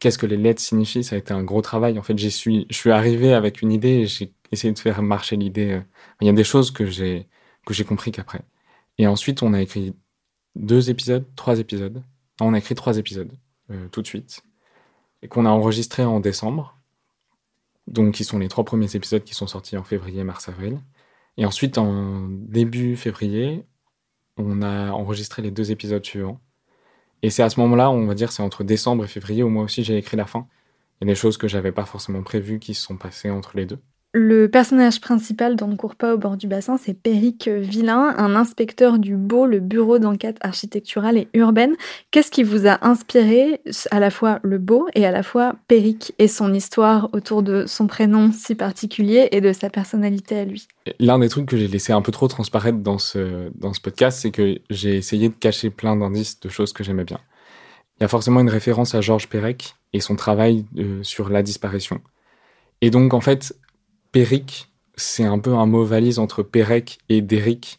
qu'est-ce 0.00 0.18
que 0.18 0.26
les 0.26 0.36
lettres 0.36 0.60
signifient? 0.60 1.04
Ça 1.04 1.16
a 1.16 1.18
été 1.18 1.32
un 1.32 1.42
gros 1.42 1.62
travail. 1.62 1.98
En 1.98 2.02
fait, 2.02 2.18
j'y 2.18 2.30
suis, 2.30 2.66
je 2.70 2.76
suis 2.76 2.90
arrivé 2.90 3.32
avec 3.32 3.62
une 3.62 3.72
idée 3.72 4.00
et 4.00 4.06
j'ai 4.06 4.32
essayé 4.52 4.72
de 4.72 4.78
faire 4.78 5.02
marcher 5.02 5.36
l'idée. 5.36 5.72
Euh. 5.72 5.80
Il 6.20 6.26
y 6.26 6.30
a 6.30 6.32
des 6.32 6.44
choses 6.44 6.70
que 6.70 6.86
j'ai 6.86 7.28
que 7.66 7.72
j'ai 7.74 7.84
compris 7.84 8.12
qu'après. 8.12 8.42
Et 8.98 9.06
ensuite, 9.06 9.42
on 9.42 9.54
a 9.54 9.62
écrit 9.62 9.94
deux 10.54 10.90
épisodes, 10.90 11.24
trois 11.36 11.58
épisodes. 11.58 12.02
on 12.40 12.54
a 12.54 12.58
écrit 12.58 12.74
trois 12.74 12.98
épisodes 12.98 13.32
euh, 13.70 13.88
tout 13.88 14.02
de 14.02 14.06
suite 14.06 14.42
et 15.22 15.28
qu'on 15.28 15.46
a 15.46 15.48
enregistré 15.48 16.04
en 16.04 16.20
décembre. 16.20 16.78
Donc, 17.86 18.14
qui 18.14 18.24
sont 18.24 18.38
les 18.38 18.48
trois 18.48 18.64
premiers 18.64 18.94
épisodes 18.96 19.24
qui 19.24 19.34
sont 19.34 19.46
sortis 19.46 19.76
en 19.76 19.84
février, 19.84 20.24
mars, 20.24 20.48
avril. 20.48 20.80
Et 21.36 21.46
ensuite, 21.46 21.78
en 21.78 22.28
début 22.28 22.96
février, 22.96 23.64
on 24.36 24.62
a 24.62 24.92
enregistré 24.92 25.42
les 25.42 25.50
deux 25.50 25.72
épisodes 25.72 26.04
suivants. 26.04 26.40
Et 27.22 27.30
c'est 27.30 27.42
à 27.42 27.50
ce 27.50 27.60
moment-là, 27.60 27.90
on 27.90 28.06
va 28.06 28.14
dire, 28.14 28.32
c'est 28.32 28.42
entre 28.42 28.64
décembre 28.64 29.04
et 29.04 29.08
février 29.08 29.42
où 29.42 29.48
moi 29.48 29.64
aussi 29.64 29.84
j'ai 29.84 29.96
écrit 29.98 30.16
la 30.16 30.26
fin. 30.26 30.48
Il 31.00 31.08
y 31.08 31.10
a 31.10 31.14
des 31.14 31.20
choses 31.20 31.38
que 31.38 31.48
j'avais 31.48 31.72
pas 31.72 31.86
forcément 31.86 32.22
prévues 32.22 32.60
qui 32.60 32.74
se 32.74 32.82
sont 32.82 32.98
passées 32.98 33.30
entre 33.30 33.56
les 33.56 33.66
deux. 33.66 33.80
Le 34.16 34.46
personnage 34.46 35.00
principal 35.00 35.56
dans 35.56 35.66
Ne 35.66 35.74
court 35.74 35.96
pas 35.96 36.14
au 36.14 36.18
bord 36.18 36.36
du 36.36 36.46
bassin, 36.46 36.76
c'est 36.76 36.94
Péric 36.94 37.48
Villain, 37.48 38.14
un 38.16 38.36
inspecteur 38.36 39.00
du 39.00 39.16
BO, 39.16 39.44
le 39.44 39.58
bureau 39.58 39.98
d'enquête 39.98 40.36
architecturale 40.40 41.18
et 41.18 41.28
urbaine. 41.34 41.74
Qu'est-ce 42.12 42.30
qui 42.30 42.44
vous 42.44 42.68
a 42.68 42.86
inspiré 42.86 43.60
à 43.90 43.98
la 43.98 44.10
fois 44.10 44.38
le 44.44 44.58
BO 44.58 44.86
et 44.94 45.04
à 45.04 45.10
la 45.10 45.24
fois 45.24 45.56
Péric 45.66 46.14
et 46.20 46.28
son 46.28 46.54
histoire 46.54 47.08
autour 47.12 47.42
de 47.42 47.66
son 47.66 47.88
prénom 47.88 48.30
si 48.30 48.54
particulier 48.54 49.30
et 49.32 49.40
de 49.40 49.52
sa 49.52 49.68
personnalité 49.68 50.38
à 50.38 50.44
lui? 50.44 50.68
L'un 51.00 51.18
des 51.18 51.28
trucs 51.28 51.46
que 51.46 51.56
j'ai 51.56 51.66
laissé 51.66 51.92
un 51.92 52.00
peu 52.00 52.12
trop 52.12 52.28
transparaître 52.28 52.78
dans 52.78 52.98
ce, 52.98 53.50
dans 53.56 53.74
ce 53.74 53.80
podcast, 53.80 54.20
c'est 54.20 54.30
que 54.30 54.60
j'ai 54.70 54.94
essayé 54.94 55.28
de 55.28 55.34
cacher 55.34 55.70
plein 55.70 55.96
d'indices 55.96 56.38
de 56.38 56.48
choses 56.48 56.72
que 56.72 56.84
j'aimais 56.84 57.02
bien. 57.02 57.18
Il 57.98 58.02
y 58.02 58.04
a 58.04 58.08
forcément 58.08 58.38
une 58.38 58.48
référence 58.48 58.94
à 58.94 59.00
Georges 59.00 59.28
Perec 59.28 59.74
et 59.92 59.98
son 59.98 60.14
travail 60.14 60.66
euh, 60.78 61.02
sur 61.02 61.30
la 61.30 61.42
disparition. 61.42 62.00
Et 62.80 62.90
donc, 62.90 63.12
en 63.12 63.20
fait, 63.20 63.56
Péric, 64.14 64.70
c'est 64.94 65.24
un 65.24 65.40
peu 65.40 65.54
un 65.54 65.66
mot 65.66 65.84
valise 65.84 66.20
entre 66.20 66.44
Pérec 66.44 66.98
et 67.08 67.20
Déric. 67.20 67.78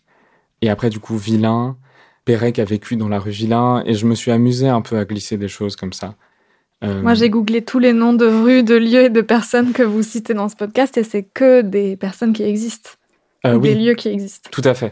Et 0.62 0.70
après, 0.70 0.90
du 0.90 1.00
coup, 1.00 1.16
vilain. 1.18 1.78
Pérec 2.26 2.60
a 2.60 2.66
vécu 2.66 2.98
dans 2.98 3.08
la 3.08 3.20
rue 3.20 3.32
Villain, 3.32 3.84
et 3.86 3.94
je 3.94 4.06
me 4.06 4.16
suis 4.16 4.32
amusé 4.32 4.68
un 4.68 4.82
peu 4.82 4.98
à 4.98 5.06
glisser 5.06 5.38
des 5.38 5.48
choses 5.48 5.78
comme 5.78 5.94
ça. 5.94 6.16
Euh, 6.84 7.02
Moi, 7.02 7.14
j'ai 7.14 7.30
googlé 7.30 7.62
tous 7.62 7.80
les 7.80 7.94
noms 7.94 8.12
de 8.12 8.26
rues, 8.26 8.64
de 8.64 8.76
lieux 8.76 9.06
et 9.06 9.10
de 9.10 9.22
personnes 9.22 9.72
que 9.72 9.84
vous 9.84 10.04
citez 10.04 10.34
dans 10.34 10.50
ce 10.50 10.58
podcast, 10.58 10.98
et 10.98 11.06
c'est 11.06 11.24
que 11.24 11.62
des 11.62 11.96
personnes 11.96 12.34
qui 12.34 12.44
existent, 12.44 12.90
euh, 13.46 13.58
des 13.58 13.74
oui, 13.74 13.86
lieux 13.86 13.94
qui 13.94 14.10
existent. 14.10 14.50
Tout 14.52 14.64
à 14.66 14.74
fait. 14.74 14.92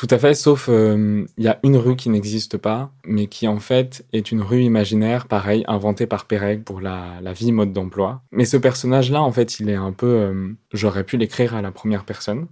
Tout 0.00 0.08
à 0.08 0.18
fait, 0.18 0.32
sauf 0.32 0.70
euh, 0.70 1.26
il 1.36 1.44
y 1.44 1.48
a 1.48 1.60
une 1.62 1.76
rue 1.76 1.94
qui 1.94 2.08
n'existe 2.08 2.56
pas, 2.56 2.90
mais 3.04 3.26
qui 3.26 3.46
en 3.46 3.58
fait 3.58 4.02
est 4.14 4.32
une 4.32 4.40
rue 4.40 4.62
imaginaire, 4.62 5.26
pareil, 5.26 5.62
inventée 5.68 6.06
par 6.06 6.24
Pérec 6.24 6.64
pour 6.64 6.80
la, 6.80 7.20
vie 7.34 7.52
mode 7.52 7.74
d'emploi. 7.74 8.22
Mais 8.32 8.46
ce 8.46 8.56
personnage-là, 8.56 9.20
en 9.20 9.30
fait, 9.30 9.60
il 9.60 9.68
est 9.68 9.74
un 9.74 9.92
peu... 9.92 10.06
euh, 10.06 10.54
J'aurais 10.72 11.04
pu 11.04 11.18
l'écrire 11.18 11.54
à 11.54 11.60
la 11.60 11.70
première 11.70 12.06
personne 12.06 12.46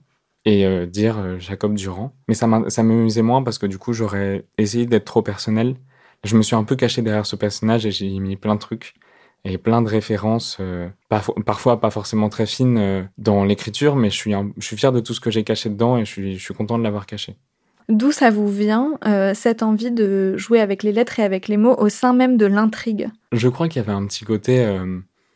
et 0.44 0.66
euh, 0.66 0.84
dire 0.84 1.40
Jacob 1.40 1.74
Durand. 1.74 2.12
Mais 2.28 2.34
ça 2.34 2.46
m'amusait 2.46 3.22
moins 3.22 3.42
parce 3.42 3.56
que 3.56 3.64
du 3.64 3.78
coup, 3.78 3.94
j'aurais 3.94 4.44
essayé 4.58 4.84
d'être 4.84 5.06
trop 5.06 5.22
personnel. 5.22 5.76
Je 6.24 6.36
me 6.36 6.42
suis 6.42 6.54
un 6.54 6.64
peu 6.64 6.76
caché 6.76 7.00
derrière 7.00 7.24
ce 7.24 7.36
personnage 7.36 7.86
et 7.86 7.90
j'ai 7.90 8.10
mis 8.10 8.36
plein 8.36 8.56
de 8.56 8.60
trucs 8.60 8.92
et 9.44 9.56
plein 9.58 9.82
de 9.82 9.88
références, 9.88 10.58
euh, 10.60 10.88
parfois, 11.08 11.34
parfois 11.46 11.80
pas 11.80 11.90
forcément 11.90 12.28
très 12.28 12.46
fines 12.46 12.78
euh, 12.78 13.02
dans 13.18 13.44
l'écriture, 13.44 13.96
mais 13.96 14.10
je 14.10 14.16
suis, 14.16 14.34
un- 14.34 14.50
je 14.58 14.66
suis 14.66 14.76
fier 14.76 14.92
de 14.92 15.00
tout 15.00 15.14
ce 15.14 15.20
que 15.20 15.30
j'ai 15.30 15.44
caché 15.44 15.68
dedans 15.70 15.96
et 15.96 16.04
je 16.04 16.10
suis, 16.10 16.38
je 16.38 16.42
suis 16.42 16.54
content 16.54 16.78
de 16.78 16.82
l'avoir 16.82 17.06
caché. 17.06 17.36
D'où 17.88 18.12
ça 18.12 18.30
vous 18.30 18.48
vient, 18.48 18.98
euh, 19.06 19.32
cette 19.34 19.62
envie 19.62 19.90
de 19.90 20.36
jouer 20.36 20.60
avec 20.60 20.82
les 20.82 20.92
lettres 20.92 21.20
et 21.20 21.22
avec 21.22 21.48
les 21.48 21.56
mots 21.56 21.74
au 21.78 21.88
sein 21.88 22.12
même 22.12 22.36
de 22.36 22.44
l'intrigue? 22.46 23.08
Je 23.32 23.48
crois 23.48 23.68
qu'il 23.68 23.80
y 23.80 23.84
avait 23.84 23.96
un 23.96 24.06
petit 24.06 24.24
côté 24.26 24.56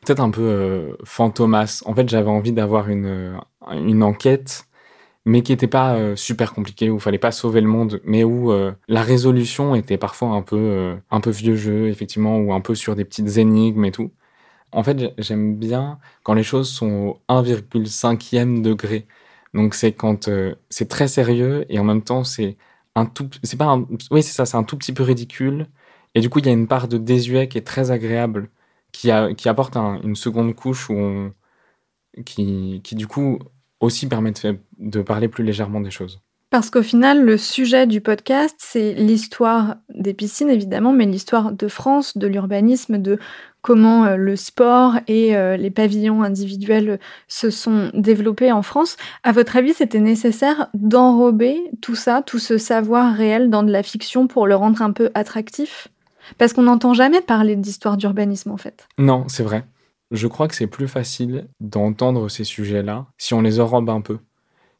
peut-être 0.04 0.20
un 0.20 0.30
peu 0.30 0.96
fantomas. 1.04 1.82
En 1.86 1.94
fait, 1.94 2.08
j'avais 2.08 2.28
envie 2.28 2.52
d'avoir 2.52 2.90
une, 2.90 3.38
une 3.72 4.02
enquête, 4.02 4.64
mais 5.24 5.42
qui 5.42 5.52
n'était 5.52 5.68
pas 5.68 5.94
euh, 5.96 6.16
super 6.16 6.52
compliquée, 6.54 6.90
où 6.90 6.96
il 6.96 7.00
fallait 7.00 7.18
pas 7.18 7.32
sauver 7.32 7.60
le 7.60 7.68
monde, 7.68 8.00
mais 8.04 8.24
où 8.24 8.52
euh, 8.52 8.72
la 8.88 9.02
résolution 9.02 9.74
était 9.74 9.98
parfois 9.98 10.30
un 10.30 10.42
peu, 10.42 10.56
euh, 10.58 10.96
un 11.10 11.20
peu 11.20 11.30
vieux 11.30 11.56
jeu, 11.56 11.88
effectivement, 11.88 12.38
ou 12.38 12.52
un 12.52 12.60
peu 12.60 12.74
sur 12.74 12.96
des 12.96 13.04
petites 13.04 13.36
énigmes 13.38 13.84
et 13.84 13.92
tout. 13.92 14.12
En 14.72 14.82
fait, 14.82 14.98
j'ai- 14.98 15.14
j'aime 15.18 15.56
bien 15.56 15.98
quand 16.22 16.34
les 16.34 16.42
choses 16.42 16.70
sont 16.70 16.90
au 16.90 17.20
1,5e 17.28 18.62
degré. 18.62 19.06
Donc 19.54 19.74
c'est 19.74 19.92
quand 19.92 20.30
c'est 20.70 20.88
très 20.88 21.08
sérieux 21.08 21.66
et 21.68 21.78
en 21.78 21.84
même 21.84 22.02
temps 22.02 22.24
c'est 22.24 22.56
un 22.94 23.04
tout, 23.06 23.28
c'est 23.42 23.56
pas 23.58 23.76
oui 24.10 24.22
c'est 24.22 24.32
ça, 24.32 24.46
c'est 24.46 24.56
un 24.56 24.64
tout 24.64 24.78
petit 24.78 24.92
peu 24.94 25.02
ridicule. 25.02 25.66
Et 26.14 26.20
du 26.20 26.30
coup 26.30 26.38
il 26.38 26.46
y 26.46 26.48
a 26.48 26.52
une 26.52 26.68
part 26.68 26.88
de 26.88 26.96
désuet 26.98 27.48
qui 27.48 27.58
est 27.58 27.66
très 27.66 27.90
agréable, 27.90 28.48
qui, 28.92 29.10
a, 29.10 29.34
qui 29.34 29.48
apporte 29.50 29.76
un- 29.76 30.00
une 30.02 30.16
seconde 30.16 30.54
couche 30.54 30.88
où 30.90 30.94
on, 30.94 31.34
qui, 32.24 32.80
qui 32.84 32.94
du 32.94 33.06
coup 33.06 33.38
aussi 33.82 34.08
permet 34.08 34.32
de, 34.32 34.58
de 34.78 35.02
parler 35.02 35.28
plus 35.28 35.44
légèrement 35.44 35.80
des 35.80 35.90
choses. 35.90 36.20
Parce 36.52 36.68
qu'au 36.68 36.82
final, 36.82 37.24
le 37.24 37.38
sujet 37.38 37.86
du 37.86 38.02
podcast, 38.02 38.56
c'est 38.58 38.92
l'histoire 38.92 39.76
des 39.88 40.12
piscines, 40.12 40.50
évidemment, 40.50 40.92
mais 40.92 41.06
l'histoire 41.06 41.50
de 41.50 41.66
France, 41.66 42.18
de 42.18 42.26
l'urbanisme, 42.26 42.98
de 42.98 43.18
comment 43.62 44.04
euh, 44.04 44.16
le 44.16 44.36
sport 44.36 44.96
et 45.08 45.34
euh, 45.34 45.56
les 45.56 45.70
pavillons 45.70 46.22
individuels 46.22 47.00
se 47.26 47.48
sont 47.48 47.90
développés 47.94 48.52
en 48.52 48.60
France. 48.60 48.98
À 49.22 49.32
votre 49.32 49.56
avis, 49.56 49.72
c'était 49.72 49.98
nécessaire 49.98 50.68
d'enrober 50.74 51.58
tout 51.80 51.94
ça, 51.94 52.20
tout 52.20 52.38
ce 52.38 52.58
savoir 52.58 53.14
réel 53.14 53.48
dans 53.48 53.62
de 53.62 53.72
la 53.72 53.82
fiction 53.82 54.26
pour 54.26 54.46
le 54.46 54.54
rendre 54.54 54.82
un 54.82 54.92
peu 54.92 55.10
attractif? 55.14 55.88
Parce 56.36 56.52
qu'on 56.52 56.62
n'entend 56.62 56.92
jamais 56.92 57.22
parler 57.22 57.56
d'histoire 57.56 57.96
d'urbanisme, 57.96 58.50
en 58.50 58.58
fait. 58.58 58.88
Non, 58.98 59.24
c'est 59.26 59.42
vrai. 59.42 59.64
Je 60.12 60.26
crois 60.26 60.46
que 60.46 60.54
c'est 60.54 60.66
plus 60.66 60.88
facile 60.88 61.48
d'entendre 61.60 62.28
ces 62.28 62.44
sujets-là 62.44 63.06
si 63.16 63.32
on 63.32 63.40
les 63.40 63.60
enrobe 63.60 63.88
un 63.88 64.02
peu. 64.02 64.18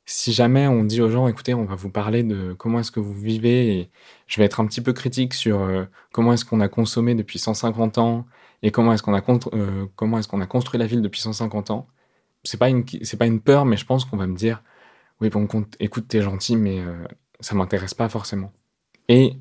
Si 0.05 0.33
jamais 0.33 0.67
on 0.67 0.85
dit 0.85 1.01
aux 1.01 1.09
gens, 1.09 1.27
écoutez, 1.27 1.55
on 1.55 1.65
va 1.65 1.75
vous 1.75 1.89
parler 1.89 2.23
de 2.23 2.53
comment 2.53 2.81
est-ce 2.81 2.93
que 2.93 3.01
vous 3.01 3.15
vivez 3.15 3.79
et 3.79 3.91
je 4.27 4.39
vais 4.39 4.45
être 4.45 4.61
un 4.61 4.67
petit 4.67 4.83
peu 4.83 4.93
critique 4.93 5.33
sur 5.33 5.63
euh, 5.63 5.85
comment 6.13 6.35
est-ce 6.35 6.45
qu'on 6.45 6.61
a 6.61 6.69
consommé 6.69 7.15
depuis 7.15 7.39
150 7.39 7.97
ans 7.97 8.27
et 8.63 8.71
comment 8.71 8.93
est-ce 8.93 9.03
qu'on 9.03 9.15
a, 9.15 9.23
euh, 9.55 9.87
qu'on 9.97 10.41
a 10.41 10.47
construit 10.47 10.79
la 10.79 10.87
ville 10.87 11.01
depuis 11.01 11.23
150 11.23 11.71
ans. 11.71 11.89
C'est 12.45 12.59
pas 12.59 12.69
une, 12.69 12.85
c'est 13.03 13.17
pas 13.17 13.27
une 13.27 13.41
peur, 13.41 13.65
mais 13.65 13.79
je 13.79 13.87
pense 13.87 14.05
qu'on 14.05 14.19
va 14.19 14.27
me 14.27 14.37
dire, 14.37 14.63
oui, 15.23 15.31
bon, 15.31 15.49
écoute, 15.81 16.09
t'es 16.09 16.21
gentil, 16.21 16.57
mais 16.57 16.81
euh, 16.81 17.07
ça 17.41 17.55
m'intéresse 17.55 17.95
pas 17.95 18.11
forcément. 18.11 18.53
Et 19.09 19.37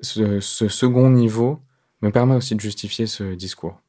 ce 0.00 0.40
second 0.40 1.10
niveau 1.10 1.60
me 2.02 2.10
permet 2.10 2.34
aussi 2.34 2.56
de 2.56 2.60
justifier 2.60 3.06
ce 3.06 3.34
discours. 3.34 3.80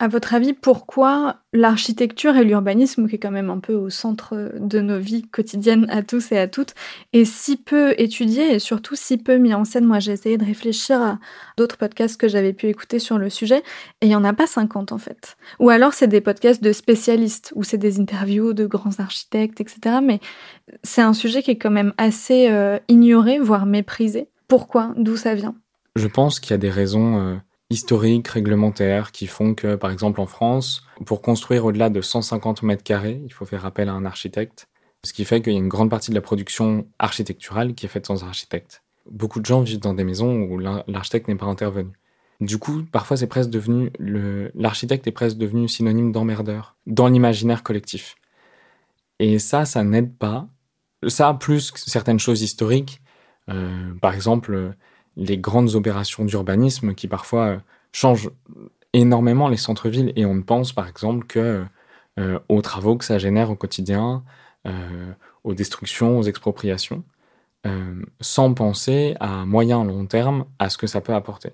À 0.00 0.06
votre 0.06 0.32
avis, 0.34 0.52
pourquoi 0.52 1.38
l'architecture 1.52 2.36
et 2.36 2.44
l'urbanisme, 2.44 3.08
qui 3.08 3.16
est 3.16 3.18
quand 3.18 3.32
même 3.32 3.50
un 3.50 3.58
peu 3.58 3.74
au 3.74 3.90
centre 3.90 4.52
de 4.56 4.78
nos 4.80 5.00
vies 5.00 5.22
quotidiennes 5.22 5.86
à 5.90 6.04
tous 6.04 6.30
et 6.30 6.38
à 6.38 6.46
toutes, 6.46 6.74
est 7.12 7.24
si 7.24 7.56
peu 7.56 7.94
étudié 7.98 8.54
et 8.54 8.58
surtout 8.60 8.94
si 8.94 9.18
peu 9.18 9.38
mis 9.38 9.54
en 9.54 9.64
scène? 9.64 9.84
Moi, 9.84 9.98
j'ai 9.98 10.12
essayé 10.12 10.38
de 10.38 10.44
réfléchir 10.44 11.02
à 11.02 11.18
d'autres 11.56 11.76
podcasts 11.76 12.16
que 12.16 12.28
j'avais 12.28 12.52
pu 12.52 12.66
écouter 12.66 13.00
sur 13.00 13.18
le 13.18 13.28
sujet, 13.28 13.58
et 14.00 14.06
il 14.06 14.08
n'y 14.08 14.14
en 14.14 14.22
a 14.22 14.32
pas 14.32 14.46
50 14.46 14.92
en 14.92 14.98
fait. 14.98 15.36
Ou 15.58 15.68
alors 15.68 15.92
c'est 15.92 16.06
des 16.06 16.20
podcasts 16.20 16.62
de 16.62 16.72
spécialistes, 16.72 17.52
ou 17.56 17.64
c'est 17.64 17.78
des 17.78 17.98
interviews 17.98 18.52
de 18.52 18.66
grands 18.66 19.00
architectes, 19.00 19.60
etc. 19.60 19.96
Mais 20.00 20.20
c'est 20.84 21.02
un 21.02 21.12
sujet 21.12 21.42
qui 21.42 21.50
est 21.50 21.58
quand 21.58 21.72
même 21.72 21.92
assez 21.98 22.48
euh, 22.50 22.78
ignoré, 22.86 23.40
voire 23.40 23.66
méprisé. 23.66 24.28
Pourquoi? 24.46 24.94
D'où 24.96 25.16
ça 25.16 25.34
vient? 25.34 25.56
Je 25.96 26.06
pense 26.06 26.38
qu'il 26.38 26.52
y 26.52 26.54
a 26.54 26.58
des 26.58 26.70
raisons 26.70 27.18
euh, 27.18 27.36
historiques, 27.70 28.28
réglementaires, 28.28 29.12
qui 29.12 29.26
font 29.26 29.54
que, 29.54 29.74
par 29.74 29.90
exemple, 29.90 30.20
en 30.20 30.26
France, 30.26 30.84
pour 31.04 31.20
construire 31.22 31.64
au-delà 31.64 31.90
de 31.90 32.00
150 32.00 32.62
mètres 32.62 32.82
carrés, 32.82 33.20
il 33.24 33.32
faut 33.32 33.44
faire 33.44 33.66
appel 33.66 33.88
à 33.88 33.92
un 33.92 34.04
architecte. 34.04 34.68
Ce 35.04 35.12
qui 35.12 35.24
fait 35.24 35.42
qu'il 35.42 35.52
y 35.52 35.56
a 35.56 35.58
une 35.58 35.68
grande 35.68 35.90
partie 35.90 36.10
de 36.10 36.14
la 36.14 36.20
production 36.20 36.88
architecturale 36.98 37.74
qui 37.74 37.86
est 37.86 37.88
faite 37.88 38.06
sans 38.06 38.24
architecte. 38.24 38.82
Beaucoup 39.10 39.40
de 39.40 39.46
gens 39.46 39.60
vivent 39.62 39.80
dans 39.80 39.94
des 39.94 40.04
maisons 40.04 40.42
où 40.42 40.58
l'ar- 40.58 40.84
l'architecte 40.86 41.28
n'est 41.28 41.36
pas 41.36 41.46
intervenu. 41.46 41.90
Du 42.40 42.58
coup, 42.58 42.84
parfois, 42.90 43.16
c'est 43.16 43.26
presque 43.26 43.50
devenu 43.50 43.90
l'architecte 43.98 45.06
est 45.06 45.12
presque 45.12 45.36
devenu 45.38 45.68
synonyme 45.68 46.12
d'emmerdeur 46.12 46.76
dans 46.86 47.08
l'imaginaire 47.08 47.62
collectif. 47.62 48.16
Et 49.18 49.38
ça, 49.38 49.64
ça 49.64 49.82
n'aide 49.82 50.16
pas. 50.16 50.48
Ça, 51.06 51.34
plus 51.34 51.72
certaines 51.74 52.18
choses 52.20 52.42
historiques, 52.42 53.00
euh, 53.48 53.92
par 54.00 54.14
exemple, 54.14 54.74
les 55.18 55.36
grandes 55.38 55.74
opérations 55.74 56.24
d'urbanisme 56.24 56.94
qui 56.94 57.08
parfois 57.08 57.46
euh, 57.46 57.58
changent 57.92 58.30
énormément 58.94 59.48
les 59.48 59.56
centres-villes 59.58 60.12
et 60.16 60.24
on 60.24 60.34
ne 60.34 60.42
pense 60.42 60.72
par 60.72 60.88
exemple 60.88 61.26
que 61.26 61.64
euh, 62.18 62.38
aux 62.48 62.62
travaux 62.62 62.96
que 62.96 63.04
ça 63.04 63.18
génère 63.18 63.50
au 63.50 63.54
quotidien, 63.54 64.24
euh, 64.66 65.12
aux 65.44 65.54
destructions, 65.54 66.18
aux 66.18 66.22
expropriations, 66.22 67.04
euh, 67.66 68.02
sans 68.20 68.54
penser 68.54 69.16
à 69.20 69.44
moyen 69.44 69.84
long 69.84 70.06
terme 70.06 70.46
à 70.58 70.70
ce 70.70 70.78
que 70.78 70.86
ça 70.86 71.00
peut 71.00 71.14
apporter. 71.14 71.50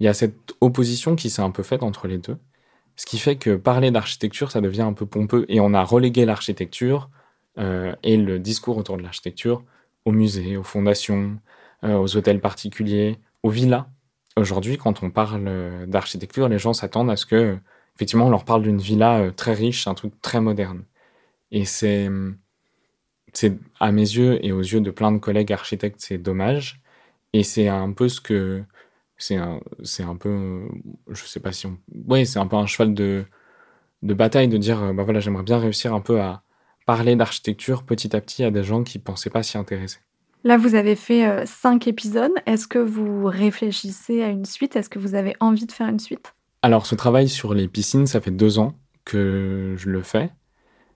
Il 0.00 0.04
y 0.04 0.08
a 0.08 0.14
cette 0.14 0.54
opposition 0.60 1.16
qui 1.16 1.30
s'est 1.30 1.42
un 1.42 1.50
peu 1.50 1.62
faite 1.62 1.82
entre 1.82 2.08
les 2.08 2.18
deux, 2.18 2.36
ce 2.96 3.06
qui 3.06 3.18
fait 3.18 3.36
que 3.36 3.56
parler 3.56 3.90
d'architecture, 3.90 4.50
ça 4.50 4.60
devient 4.60 4.82
un 4.82 4.92
peu 4.94 5.06
pompeux 5.06 5.44
et 5.48 5.60
on 5.60 5.74
a 5.74 5.84
relégué 5.84 6.24
l'architecture 6.24 7.10
euh, 7.58 7.94
et 8.02 8.16
le 8.16 8.38
discours 8.38 8.78
autour 8.78 8.96
de 8.96 9.02
l'architecture 9.02 9.62
aux 10.04 10.12
musées, 10.12 10.56
aux 10.56 10.62
fondations, 10.62 11.22
euh, 11.22 11.36
aux 11.82 12.16
hôtels 12.16 12.40
particuliers, 12.40 13.18
aux 13.42 13.50
villas. 13.50 13.86
Aujourd'hui, 14.36 14.76
quand 14.76 15.02
on 15.02 15.10
parle 15.10 15.44
euh, 15.46 15.86
d'architecture, 15.86 16.48
les 16.48 16.58
gens 16.58 16.72
s'attendent 16.74 17.10
à 17.10 17.16
ce 17.16 17.26
que, 17.26 17.58
effectivement, 17.96 18.26
on 18.26 18.30
leur 18.30 18.44
parle 18.44 18.62
d'une 18.62 18.78
villa 18.78 19.20
euh, 19.20 19.30
très 19.30 19.54
riche, 19.54 19.86
un 19.86 19.94
truc 19.94 20.20
très 20.20 20.40
moderne. 20.40 20.84
Et 21.52 21.64
c'est, 21.64 22.10
c'est 23.32 23.54
à 23.80 23.92
mes 23.92 24.02
yeux 24.02 24.44
et 24.44 24.52
aux 24.52 24.60
yeux 24.60 24.80
de 24.80 24.90
plein 24.90 25.12
de 25.12 25.18
collègues 25.18 25.52
architectes, 25.52 26.00
c'est 26.00 26.18
dommage. 26.18 26.80
Et 27.32 27.42
c'est 27.42 27.68
un 27.68 27.92
peu 27.92 28.08
ce 28.08 28.20
que, 28.20 28.62
c'est 29.18 29.36
un, 29.36 29.60
c'est 29.82 30.02
un 30.02 30.16
peu, 30.16 30.28
euh, 30.28 30.68
je 31.10 31.24
sais 31.24 31.40
pas 31.40 31.52
si 31.52 31.66
on, 31.66 31.78
ouais, 32.06 32.24
c'est 32.24 32.38
un 32.38 32.46
peu 32.46 32.56
un 32.56 32.66
cheval 32.66 32.94
de, 32.94 33.24
de 34.02 34.14
bataille 34.14 34.48
de 34.48 34.58
dire, 34.58 34.82
euh, 34.82 34.92
bah 34.92 35.04
voilà, 35.04 35.20
j'aimerais 35.20 35.42
bien 35.44 35.58
réussir 35.58 35.94
un 35.94 36.00
peu 36.00 36.20
à 36.20 36.42
parler 36.86 37.16
d'architecture 37.16 37.84
petit 37.84 38.14
à 38.16 38.20
petit 38.20 38.44
à 38.44 38.50
des 38.50 38.64
gens 38.64 38.84
qui 38.84 38.98
pensaient 38.98 39.30
pas 39.30 39.42
s'y 39.42 39.58
intéresser. 39.58 40.00
Là, 40.46 40.58
vous 40.58 40.76
avez 40.76 40.94
fait 40.94 41.26
euh, 41.26 41.44
cinq 41.44 41.88
épisodes. 41.88 42.30
Est-ce 42.46 42.68
que 42.68 42.78
vous 42.78 43.24
réfléchissez 43.24 44.22
à 44.22 44.28
une 44.28 44.44
suite? 44.44 44.76
Est-ce 44.76 44.88
que 44.88 45.00
vous 45.00 45.16
avez 45.16 45.34
envie 45.40 45.66
de 45.66 45.72
faire 45.72 45.88
une 45.88 45.98
suite? 45.98 46.36
Alors, 46.62 46.86
ce 46.86 46.94
travail 46.94 47.28
sur 47.28 47.52
les 47.52 47.66
piscines, 47.66 48.06
ça 48.06 48.20
fait 48.20 48.30
deux 48.30 48.60
ans 48.60 48.74
que 49.04 49.74
je 49.76 49.90
le 49.90 50.02
fais, 50.02 50.30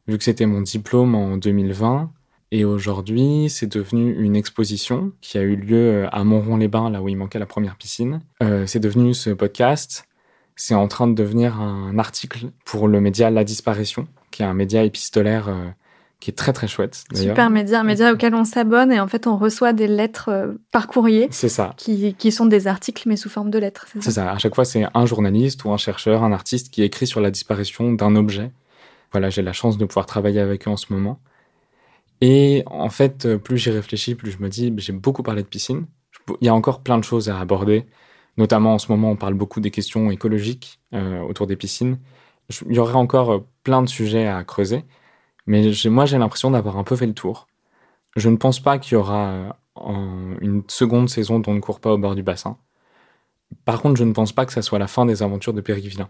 vu 0.06 0.16
que 0.18 0.22
c'était 0.22 0.46
mon 0.46 0.60
diplôme 0.60 1.16
en 1.16 1.36
2020. 1.36 2.12
Et 2.52 2.64
aujourd'hui, 2.64 3.48
c'est 3.50 3.66
devenu 3.66 4.14
une 4.22 4.36
exposition 4.36 5.10
qui 5.20 5.36
a 5.36 5.42
eu 5.42 5.56
lieu 5.56 6.06
à 6.12 6.22
Montrond-les-Bains, 6.22 6.88
là 6.88 7.02
où 7.02 7.08
il 7.08 7.16
manquait 7.16 7.40
la 7.40 7.46
première 7.46 7.74
piscine. 7.74 8.20
Euh, 8.44 8.68
c'est 8.68 8.78
devenu 8.78 9.14
ce 9.14 9.30
podcast. 9.30 10.04
C'est 10.54 10.76
en 10.76 10.86
train 10.86 11.08
de 11.08 11.14
devenir 11.14 11.60
un 11.60 11.98
article 11.98 12.52
pour 12.64 12.86
le 12.86 13.00
média 13.00 13.30
La 13.30 13.42
Disparition, 13.42 14.06
qui 14.30 14.42
est 14.42 14.46
un 14.46 14.54
média 14.54 14.84
épistolaire 14.84 15.48
euh, 15.48 15.70
qui 16.20 16.30
est 16.30 16.34
très 16.34 16.52
très 16.52 16.68
chouette. 16.68 17.02
Super 17.14 17.50
média, 17.50 17.80
un 17.80 17.82
média 17.82 18.12
auquel 18.12 18.34
on 18.34 18.44
s'abonne 18.44 18.92
et 18.92 19.00
en 19.00 19.08
fait 19.08 19.26
on 19.26 19.36
reçoit 19.36 19.72
des 19.72 19.86
lettres 19.86 20.28
euh, 20.28 20.52
par 20.70 20.86
courrier 20.86 21.28
C'est 21.30 21.48
ça. 21.48 21.72
qui, 21.76 22.14
qui 22.14 22.30
sont 22.30 22.46
des 22.46 22.66
articles 22.66 23.08
mais 23.08 23.16
sous 23.16 23.30
forme 23.30 23.50
de 23.50 23.58
lettres. 23.58 23.86
c'est 23.88 24.00
ça? 24.02 24.10
Ça. 24.10 24.30
À 24.30 24.38
chaque 24.38 24.54
fois, 24.54 24.64
c'est 24.66 24.84
un 24.92 25.06
journaliste 25.06 25.64
ou 25.64 25.72
un 25.72 25.76
chercheur, 25.78 26.22
un 26.22 26.32
artiste 26.32 26.70
qui 26.70 26.82
écrit 26.82 27.06
sur 27.06 27.20
la 27.20 27.30
disparition 27.30 27.92
d'un 27.92 28.14
objet. 28.16 28.52
Voilà, 29.12 29.30
j'ai 29.30 29.42
la 29.42 29.52
chance 29.52 29.78
de 29.78 29.84
pouvoir 29.86 30.06
travailler 30.06 30.40
avec 30.40 30.68
eux 30.68 30.70
en 30.70 30.76
ce 30.76 30.92
moment. 30.92 31.18
Et 32.20 32.62
en 32.66 32.90
fait, 32.90 33.24
euh, 33.26 33.38
plus 33.38 33.56
j'y 33.56 33.70
réfléchis, 33.70 34.14
plus 34.14 34.30
je 34.30 34.38
me 34.38 34.48
dis, 34.48 34.72
j'ai 34.76 34.92
beaucoup 34.92 35.22
parlé 35.22 35.42
de 35.42 35.48
piscine, 35.48 35.86
il 36.40 36.46
y 36.46 36.48
a 36.50 36.54
encore 36.54 36.82
plein 36.82 36.98
de 36.98 37.04
choses 37.04 37.28
à 37.30 37.40
aborder. 37.40 37.86
Notamment 38.36 38.74
en 38.74 38.78
ce 38.78 38.92
moment, 38.92 39.10
on 39.10 39.16
parle 39.16 39.34
beaucoup 39.34 39.60
des 39.60 39.70
questions 39.70 40.10
écologiques 40.10 40.80
euh, 40.94 41.20
autour 41.20 41.46
des 41.46 41.56
piscines. 41.56 41.98
il 42.68 42.76
y 42.76 42.78
aurait 42.78 42.94
encore 42.94 43.44
plein 43.64 43.82
de 43.82 43.88
sujets 43.88 44.26
à 44.26 44.44
creuser, 44.44 44.84
mais 45.50 45.72
moi 45.86 46.06
j'ai 46.06 46.16
l'impression 46.16 46.52
d'avoir 46.52 46.78
un 46.78 46.84
peu 46.84 46.94
fait 46.94 47.06
le 47.06 47.12
tour. 47.12 47.48
Je 48.14 48.28
ne 48.28 48.36
pense 48.36 48.60
pas 48.60 48.78
qu'il 48.78 48.92
y 48.92 48.96
aura 48.96 49.56
une 50.40 50.62
seconde 50.68 51.10
saison 51.10 51.40
dont 51.40 51.50
on 51.50 51.54
ne 51.56 51.60
court 51.60 51.80
pas 51.80 51.92
au 51.92 51.98
bord 51.98 52.14
du 52.14 52.22
bassin. 52.22 52.56
Par 53.64 53.82
contre, 53.82 53.96
je 53.96 54.04
ne 54.04 54.12
pense 54.12 54.32
pas 54.32 54.46
que 54.46 54.52
ça 54.52 54.62
soit 54.62 54.78
la 54.78 54.86
fin 54.86 55.06
des 55.06 55.24
aventures 55.24 55.52
de 55.52 55.60
Périvillain. 55.60 56.08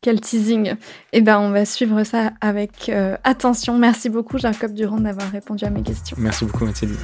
Quel 0.00 0.22
teasing 0.22 0.74
Eh 1.12 1.20
ben, 1.20 1.38
on 1.38 1.50
va 1.50 1.66
suivre 1.66 2.02
ça 2.04 2.32
avec 2.40 2.88
euh, 2.88 3.18
attention. 3.24 3.76
Merci 3.76 4.08
beaucoup, 4.08 4.38
Jacob 4.38 4.72
Durand, 4.72 5.00
d'avoir 5.00 5.30
répondu 5.30 5.66
à 5.66 5.70
mes 5.70 5.82
questions. 5.82 6.16
Merci 6.18 6.46
beaucoup, 6.46 6.64
Mathilde. 6.64 6.96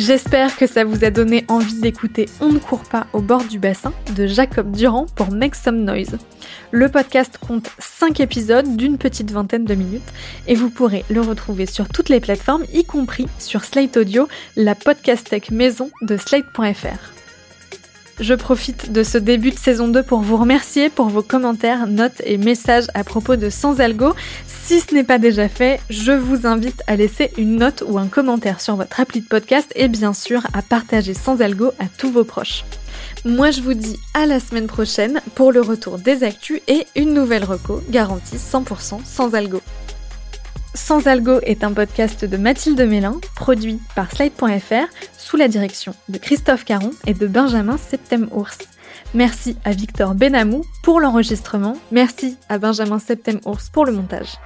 J'espère 0.00 0.56
que 0.56 0.66
ça 0.66 0.82
vous 0.82 1.04
a 1.04 1.10
donné 1.10 1.44
envie 1.48 1.78
d'écouter 1.78 2.26
On 2.40 2.48
ne 2.48 2.58
court 2.58 2.84
pas 2.84 3.06
au 3.12 3.20
bord 3.20 3.44
du 3.44 3.58
bassin 3.58 3.92
de 4.16 4.26
Jacob 4.26 4.74
Durand 4.74 5.04
pour 5.14 5.30
Make 5.30 5.54
Some 5.54 5.84
Noise. 5.84 6.16
Le 6.70 6.88
podcast 6.88 7.36
compte 7.38 7.70
5 7.78 8.18
épisodes 8.20 8.78
d'une 8.78 8.96
petite 8.96 9.30
vingtaine 9.30 9.66
de 9.66 9.74
minutes 9.74 10.10
et 10.46 10.54
vous 10.54 10.70
pourrez 10.70 11.04
le 11.10 11.20
retrouver 11.20 11.66
sur 11.66 11.86
toutes 11.86 12.08
les 12.08 12.20
plateformes, 12.20 12.64
y 12.72 12.84
compris 12.84 13.26
sur 13.38 13.62
Slate 13.62 13.98
Audio, 13.98 14.26
la 14.56 14.74
podcast 14.74 15.36
maison 15.50 15.90
de 16.00 16.16
slate.fr. 16.16 17.19
Je 18.20 18.34
profite 18.34 18.92
de 18.92 19.02
ce 19.02 19.16
début 19.16 19.50
de 19.50 19.58
saison 19.58 19.88
2 19.88 20.02
pour 20.02 20.20
vous 20.20 20.36
remercier 20.36 20.90
pour 20.90 21.08
vos 21.08 21.22
commentaires, 21.22 21.86
notes 21.86 22.20
et 22.24 22.36
messages 22.36 22.84
à 22.92 23.02
propos 23.02 23.36
de 23.36 23.48
Sans 23.48 23.80
Algo. 23.80 24.14
Si 24.46 24.80
ce 24.80 24.94
n'est 24.94 25.04
pas 25.04 25.18
déjà 25.18 25.48
fait, 25.48 25.80
je 25.88 26.12
vous 26.12 26.46
invite 26.46 26.82
à 26.86 26.96
laisser 26.96 27.30
une 27.38 27.56
note 27.56 27.82
ou 27.88 27.98
un 27.98 28.08
commentaire 28.08 28.60
sur 28.60 28.76
votre 28.76 29.00
appli 29.00 29.22
de 29.22 29.26
podcast 29.26 29.72
et 29.74 29.88
bien 29.88 30.12
sûr 30.12 30.46
à 30.52 30.60
partager 30.60 31.14
Sans 31.14 31.40
Algo 31.40 31.72
à 31.78 31.86
tous 31.96 32.10
vos 32.10 32.24
proches. 32.24 32.64
Moi 33.24 33.50
je 33.50 33.62
vous 33.62 33.74
dis 33.74 33.98
à 34.12 34.26
la 34.26 34.38
semaine 34.38 34.66
prochaine 34.66 35.22
pour 35.34 35.50
le 35.50 35.62
retour 35.62 35.98
des 35.98 36.22
actus 36.22 36.60
et 36.68 36.86
une 36.96 37.14
nouvelle 37.14 37.44
reco 37.44 37.80
garantie 37.88 38.36
100% 38.36 39.00
sans 39.04 39.34
algo. 39.34 39.62
Sans 40.74 41.06
Algo 41.06 41.40
est 41.42 41.64
un 41.64 41.72
podcast 41.72 42.24
de 42.24 42.36
Mathilde 42.36 42.80
Mélin, 42.80 43.20
produit 43.34 43.80
par 43.96 44.10
Slide.fr, 44.10 44.86
sous 45.18 45.36
la 45.36 45.48
direction 45.48 45.94
de 46.08 46.18
Christophe 46.18 46.64
Caron 46.64 46.92
et 47.06 47.14
de 47.14 47.26
Benjamin 47.26 47.76
Septem-Ours. 47.76 48.58
Merci 49.14 49.56
à 49.64 49.72
Victor 49.72 50.14
Benamou 50.14 50.62
pour 50.82 51.00
l'enregistrement. 51.00 51.76
Merci 51.90 52.36
à 52.48 52.58
Benjamin 52.58 52.98
Septem-Ours 52.98 53.70
pour 53.70 53.84
le 53.84 53.92
montage. 53.92 54.38